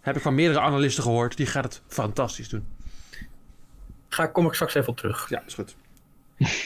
[0.00, 1.36] Heb ik van meerdere analisten gehoord.
[1.36, 2.66] Die gaat het fantastisch doen.
[4.08, 5.28] Ga, kom ik straks even op terug.
[5.28, 5.76] Ja, is goed.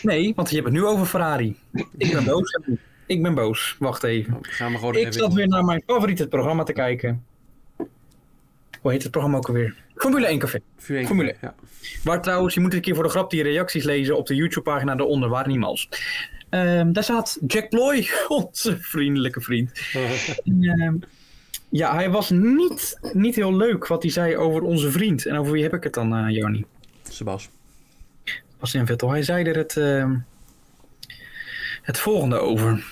[0.03, 1.57] Nee, want je hebt het nu over Ferrari.
[1.97, 2.59] Ik ben boos.
[3.07, 3.77] Ik ben boos.
[3.79, 4.39] Wacht even.
[4.43, 7.25] Gaan we gewoon Ik zat weer naar mijn favoriete programma te kijken.
[8.89, 9.75] Hoe heet het programma ook alweer?
[9.95, 10.61] Formule 1 Café.
[10.77, 11.33] Formule.
[11.33, 11.55] keer, Ja.
[12.05, 14.95] Waar trouwens, je moet een keer voor de grap die reacties lezen op de YouTube-pagina
[14.95, 15.89] daaronder, waar niemals.
[16.49, 19.81] Ehm daar zat Jack Ploy, onze vriendelijke vriend.
[20.45, 20.95] En, ehm,
[21.69, 25.27] ja, hij was niet, niet heel leuk wat hij zei over onze vriend.
[25.27, 26.65] En over wie heb ik het dan, eh Jarni?
[27.09, 27.49] Sebas.
[28.59, 29.11] Bastian Vettel.
[29.11, 30.17] Hij zei er het, ehm,
[31.83, 32.85] het volgende over.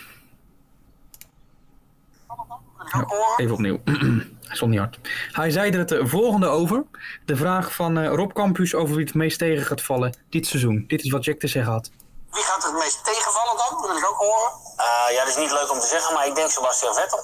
[2.92, 3.06] Ja,
[3.36, 3.80] even opnieuw.
[4.48, 4.98] Hij niet hard.
[5.32, 6.84] Hij zei er het eh, volgende over.
[7.24, 10.84] De vraag van eh, Rob Campus over wie het meest tegen gaat vallen dit seizoen.
[10.86, 11.90] Dit is wat Jack te zeggen had.
[12.30, 13.80] Wie gaat het meest tegenvallen dan?
[13.80, 14.52] Dat wil ik ook horen.
[14.76, 17.20] Eh, ja, dat is niet leuk om te zeggen, maar ik denk Sebastian Vettel.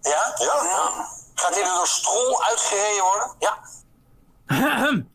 [0.00, 0.34] Ja?
[0.38, 1.08] Ja.
[1.34, 3.34] Gaat dit door Strol uitgereden worden?
[3.38, 3.58] Ja.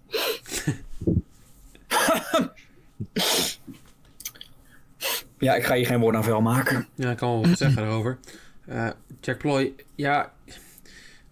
[5.39, 6.87] Ja, ik ga hier geen woord aan vuil maken.
[6.95, 8.19] Ja, ik kan wel wat zeggen daarover.
[8.67, 8.89] Eh,
[9.21, 10.31] Jack Ploy, ja,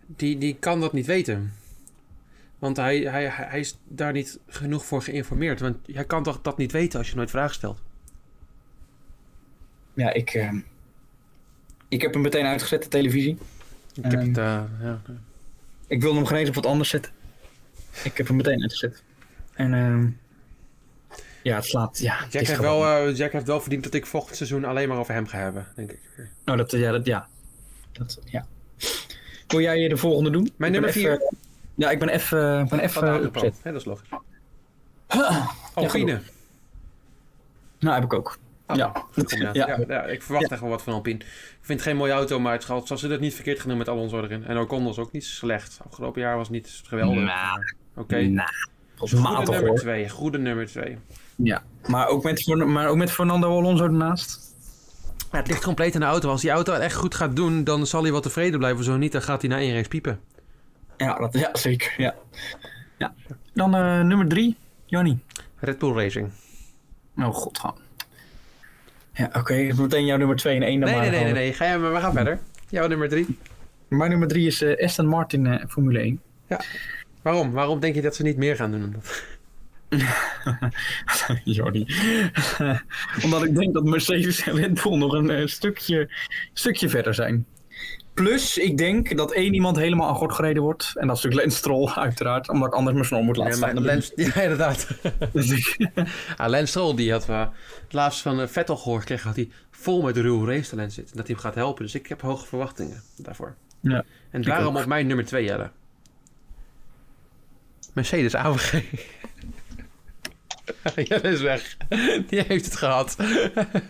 [0.05, 1.53] die, die kan dat niet weten.
[2.59, 5.59] Want hij, hij, hij is daar niet genoeg voor geïnformeerd.
[5.59, 7.81] Want hij kan toch dat niet weten als je nooit vragen stelt.
[9.93, 10.51] Ja, ik, eh,
[11.87, 13.37] ik heb hem meteen uitgezet, de televisie.
[13.93, 15.01] Ik heb Ehm, het, eh, ja.
[15.87, 17.11] Ik wilde hem geen eens op wat anders zetten.
[18.03, 19.03] Ik heb hem meteen uitgezet.
[19.53, 20.07] En ehm,
[21.43, 21.97] ja, het slaat.
[21.99, 24.87] Ja, Jack, heeft gewoon- wel, eh, Jack heeft wel verdiend dat ik volgend seizoen alleen
[24.89, 25.99] maar over hem ga hebben, denk ik.
[26.45, 27.27] Nou, dat, ja, dat, ja.
[27.91, 28.45] Dat, ja.
[29.47, 30.51] Wil jij de volgende doen?
[30.57, 31.35] Mijn nummer even-
[31.75, 33.01] Ja, ik ben even, ik ben even.
[33.63, 34.09] Hè, dat is logisch.
[35.73, 36.21] Alpine.
[37.79, 38.37] Nou, heb ik ook.
[38.65, 38.91] Ah, ja.
[39.39, 39.49] Ja.
[39.53, 39.79] Ja.
[39.87, 41.17] Ja, ik verwacht echt wel wat van Alpine.
[41.19, 41.25] Ik
[41.61, 43.77] vind het geen mooie auto, maar het gaat, zoals ze dat niet verkeerd gaan doen
[43.77, 44.45] met Alonso erin.
[44.45, 45.79] En Ocon was ook niet slecht.
[45.89, 47.15] Afgelopen jaar was niet geweldig.
[47.95, 48.15] Oké.
[49.09, 49.77] Goede nummer hoor.
[49.79, 50.09] 2.
[50.09, 50.97] Goede nummer 2.
[51.35, 51.63] Ja.
[51.87, 54.54] Maar ook, met, maar ook met Fernando Alonso ernaast.
[55.35, 56.29] Ja, het ligt compleet in de auto.
[56.29, 58.83] Als die auto het echt goed gaat doen, dan zal hij wel tevreden blijven.
[58.83, 60.19] Zo niet, dan gaat hij na één race piepen.
[60.97, 61.93] Ja, dat, ja zeker.
[61.97, 62.15] Ja.
[62.97, 63.13] Ja.
[63.53, 65.19] Dan eh, nummer drie, Jannie.
[65.59, 66.29] Red Bull Racing.
[67.17, 67.75] Oh god, gaan.
[69.13, 69.53] Ja, oké.
[69.77, 71.09] Meteen jouw nummer 2 en 1 dan Nee, maar.
[71.09, 71.53] nee, nee, nee, nee.
[71.53, 72.39] Ga jij, maar we gaan verder.
[72.69, 73.37] Jouw nummer 3.
[73.87, 76.21] Mijn nummer 3 is eh, Aston Martin eh, Formule 1.
[77.21, 77.51] Waarom?
[77.51, 79.23] Waarom denk je dat ze niet meer gaan doen dan dat?
[81.43, 81.85] Jordi.
[83.23, 86.09] Omdat ik denk dat Mercedes en Red Bull nog een eh, stukje,
[86.53, 87.45] stukje verder zijn.
[88.13, 90.91] Plus, ik denk dat één iemand helemaal aan gort gereden wordt.
[90.95, 92.49] En dat is natuurlijk Lance Stroll, uiteraard.
[92.49, 93.81] Omdat ik anders mijn snor moet laten staan.
[93.81, 94.87] Lens, ja, inderdaad.
[95.03, 95.77] ik- Dus
[96.37, 99.49] Ah, Lens Stroll, die had we het laatst van eh, Vettel gehoord, kreeg dat hij
[99.71, 101.11] vol met ruw race talent zit.
[101.11, 101.83] En dat hij hem gaat helpen.
[101.83, 103.55] Dus ik heb hoge verwachtingen daarvoor.
[103.79, 104.81] Ja, En daarom ook.
[104.81, 105.71] op mijn nummer 2, Jelle.
[107.93, 108.83] Mercedes AMG.
[111.09, 111.77] Jelle is weg.
[112.27, 113.15] Die heeft het gehad.
[113.17, 113.81] maar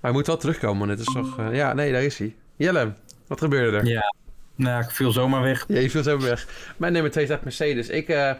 [0.00, 0.86] hij moet wel terugkomen.
[0.86, 1.38] want Het is toch...
[1.38, 2.34] eh, ja, nee, daar is hij.
[2.56, 2.92] Jelle,
[3.26, 3.86] wat gebeurde er?
[3.86, 4.14] ja.
[4.54, 5.64] Nou, ik viel zomaar weg.
[5.68, 6.46] Ja, je viel zo weg.
[6.76, 7.88] Mijn nummer 2 staat Mercedes.
[7.88, 8.32] Ik, eh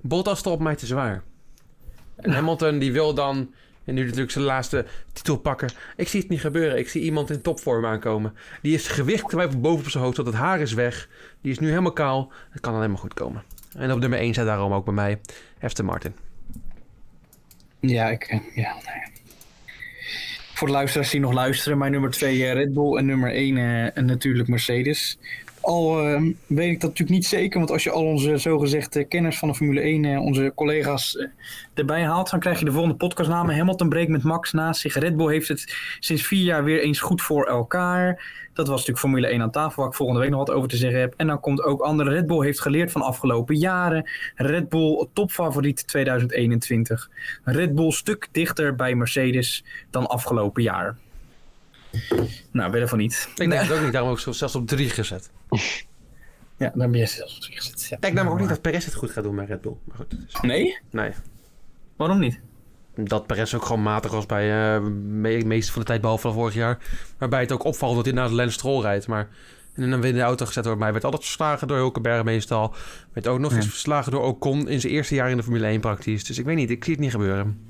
[0.00, 1.22] Bottas stopt mij te zwaar.
[2.16, 5.68] En Hamilton die wil dan, en nu natuurlijk zijn laatste titel pakken.
[5.96, 6.78] Ik zie het niet gebeuren.
[6.78, 8.34] Ik zie iemand in topvorm aankomen.
[8.62, 11.08] Die is gewicht boven op zijn hoofd, tot het haar is weg.
[11.40, 12.32] Die is nu helemaal kaal.
[12.50, 13.42] Het kan alleen maar goed komen.
[13.76, 15.18] En op nummer 1 staat daarom ook bij mij
[15.60, 16.14] Aston Martin.
[17.80, 18.74] Ja, ik, eh, nou ja.
[20.54, 24.48] Voor de luisteraars die nog luisteren, mijn nummer 2 Red Bull en nummer 1 natuurlijk
[24.48, 25.18] Mercedes.
[25.66, 29.38] Al eh, weet ik dat natuurlijk niet zeker, want als je al onze zogezegde kenners
[29.38, 31.26] van de Formule 1, eh, onze collega's eh,
[31.74, 33.56] erbij haalt, dan krijg je de volgende podcastnamen.
[33.56, 34.94] Hamilton breekt met Max naast zich.
[34.94, 38.06] Red Bull heeft het sinds vier jaar weer eens goed voor elkaar.
[38.52, 40.76] Dat was natuurlijk Formule 1 aan tafel, waar ik volgende week nog wat over te
[40.76, 41.14] zeggen heb.
[41.16, 42.10] En dan komt ook andere.
[42.10, 44.10] Red Bull heeft geleerd van afgelopen jaren.
[44.34, 47.10] Red Bull topfavoriet 2021.
[47.44, 50.96] Red Bull stuk dichter bij Mercedes dan afgelopen jaar.
[52.50, 53.28] Nou, verder van niet.
[53.36, 55.30] Ik denk het ook niet, daarom ook zelfs op 3 gezet.
[56.58, 57.86] Ja, dan ben je zelfs gezet.
[57.88, 57.96] Ja.
[57.96, 59.76] Ik denk namelijk ook niet dat Perez het goed gaat doen bij Red Bull.
[59.84, 60.78] Maar goed, Nee?
[60.90, 61.10] nee.
[61.96, 62.40] Waarom niet?
[62.94, 66.32] Dat Perez ook gewoon matig was bij eh me meeste van de tijd, behalve van
[66.32, 66.78] vorig jaar.
[67.18, 69.06] Waarbij het ook opvalt dat hij naar de Lens Stroll rijdt.
[69.06, 69.28] Maar
[69.74, 70.92] in een winnende auto gezet door mij.
[70.92, 72.74] Werd altijd verslagen door Hulkenberg meestal.
[73.12, 73.70] Werd ook nog eens Ja.
[73.70, 76.24] verslagen door Ocon in zijn eerste jaar in de Formule 1 praktisch.
[76.24, 77.60] Dus ik weet niet, ik zie het niet gebeuren.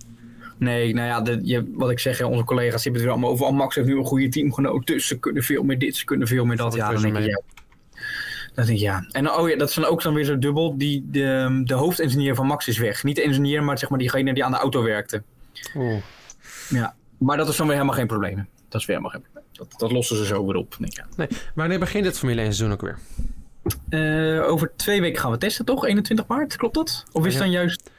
[0.59, 3.46] Nee, nou ja, de, je, wat ik zeg, onze collega's hebben het weer allemaal over.
[3.46, 6.27] Oh, Max heeft nu een goede teamgenoot, dus ze kunnen veel meer dit, ze kunnen
[6.29, 6.66] veel meer dat.
[6.66, 7.56] Valt Ja, het dan denk reuze ik, ja.
[8.55, 9.07] Dat ik, ja.
[9.11, 10.79] En oh ja, dat is dan ook dan weer zo dubbel.
[10.79, 13.05] Die, de, de hoofdingenieur van Max is weg.
[13.05, 15.23] Niet de ingenieur, maar zeg maar diegene die aan de auto werkte.
[15.75, 16.03] Oeh.
[16.69, 16.95] Ja.
[17.19, 18.49] Maar dat is dan weer helemaal geen probleem.
[18.69, 19.45] Dat is weer helemaal geen probleem.
[19.53, 20.77] Dat, dat lossen ze zo weer op.
[20.79, 21.07] Denk ik, ja.
[21.17, 22.99] Nee, wanneer begint het Formule 1 seizoen ook weer?
[23.89, 25.85] Eh, over twee weken gaan we testen, toch?
[25.87, 27.05] 21 maart, klopt dat?
[27.13, 27.39] Of is Ja.
[27.39, 27.91] het dan juist...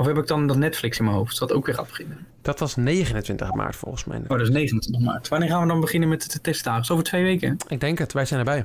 [0.00, 2.26] Of heb ik dan dat Netflix in mijn hoofd, dat ook weer gaat beginnen?
[2.42, 4.18] Dat was 29 maart volgens mij.
[4.18, 5.28] Oh, dat is 29 maart.
[5.28, 6.92] Wanneer gaan we dan beginnen met de testdagen?
[6.92, 7.56] Over twee weken?
[7.68, 8.64] Ik denk het, wij zijn erbij.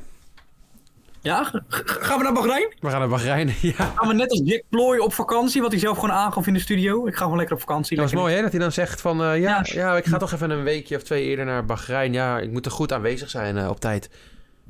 [1.22, 1.44] Ja?
[1.68, 2.74] Gaan we naar Bahrein?
[2.80, 3.48] We gaan naar Bahrein.
[3.62, 3.74] ja.
[3.96, 6.60] Gaan we net als Jack Ploy op vakantie, wat hij zelf gewoon aangaf in de
[6.60, 7.08] studio?
[7.08, 7.98] Ik ga gewoon lekker op vakantie.
[7.98, 9.24] Dat was mooi hè, dat hij dan zegt van...
[9.24, 9.64] eh, ja, Ja.
[9.74, 12.14] ja, ik ga toch even een weekje of twee eerder naar Bahrein.
[12.14, 14.10] Ja, ik moet er goed aanwezig zijn eh, op tijd.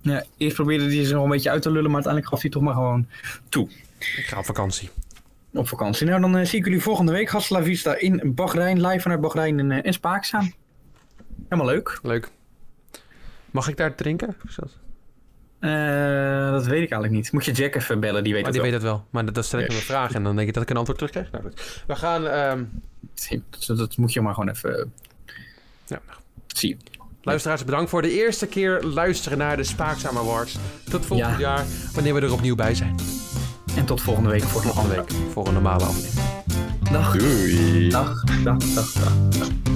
[0.02, 2.52] Ja, eerst probeerde hij ze nog een beetje uit te lullen, maar uiteindelijk gaf hij
[2.52, 3.08] toch maar gewoon
[3.50, 3.70] toe.
[4.00, 4.90] Ik ga op vakantie.
[5.56, 6.08] Op vakantie.
[6.08, 7.30] Nou, dan eh, zie ik jullie volgende week.
[7.30, 10.54] Hasta vista in Bahrein, live vanuit Bahrein en, uh, en Spaakzaam.
[11.50, 12.00] Helemaal leuk.
[12.04, 12.30] Leuk.
[13.52, 14.36] Mag ik daar drinken?
[14.56, 14.78] Dat-
[15.60, 17.32] Eh, dat weet ik eigenlijk niet.
[17.32, 18.80] Moet je Jack even bellen, die weet Maar het die wel.
[18.82, 19.08] weet het wel.
[19.10, 20.78] Maar dat, dat stel ik hem een vraag en dan denk ik dat ik een
[20.78, 21.32] antwoord terugkrijg.
[21.32, 21.84] Nou goed.
[21.88, 22.28] We gaan...
[22.28, 22.64] ehm,
[23.68, 24.94] Dat, dat moet je maar gewoon even
[25.88, 26.02] ja,
[26.48, 26.80] zien.
[27.22, 30.58] Luisteraars, bedankt voor de eerste keer luisteren naar de Spaakzaam Awards.
[30.90, 31.40] Tot volgend Ja.
[31.40, 32.96] jaar, wanneer we er opnieuw bij zijn.
[33.76, 36.30] En tot volgende week voor een Volgende week voor een normale aflevering.
[36.92, 37.18] Dag.
[37.18, 37.90] Doei.
[37.90, 39.14] Dag, dag, dag, dag.
[39.30, 39.75] dag.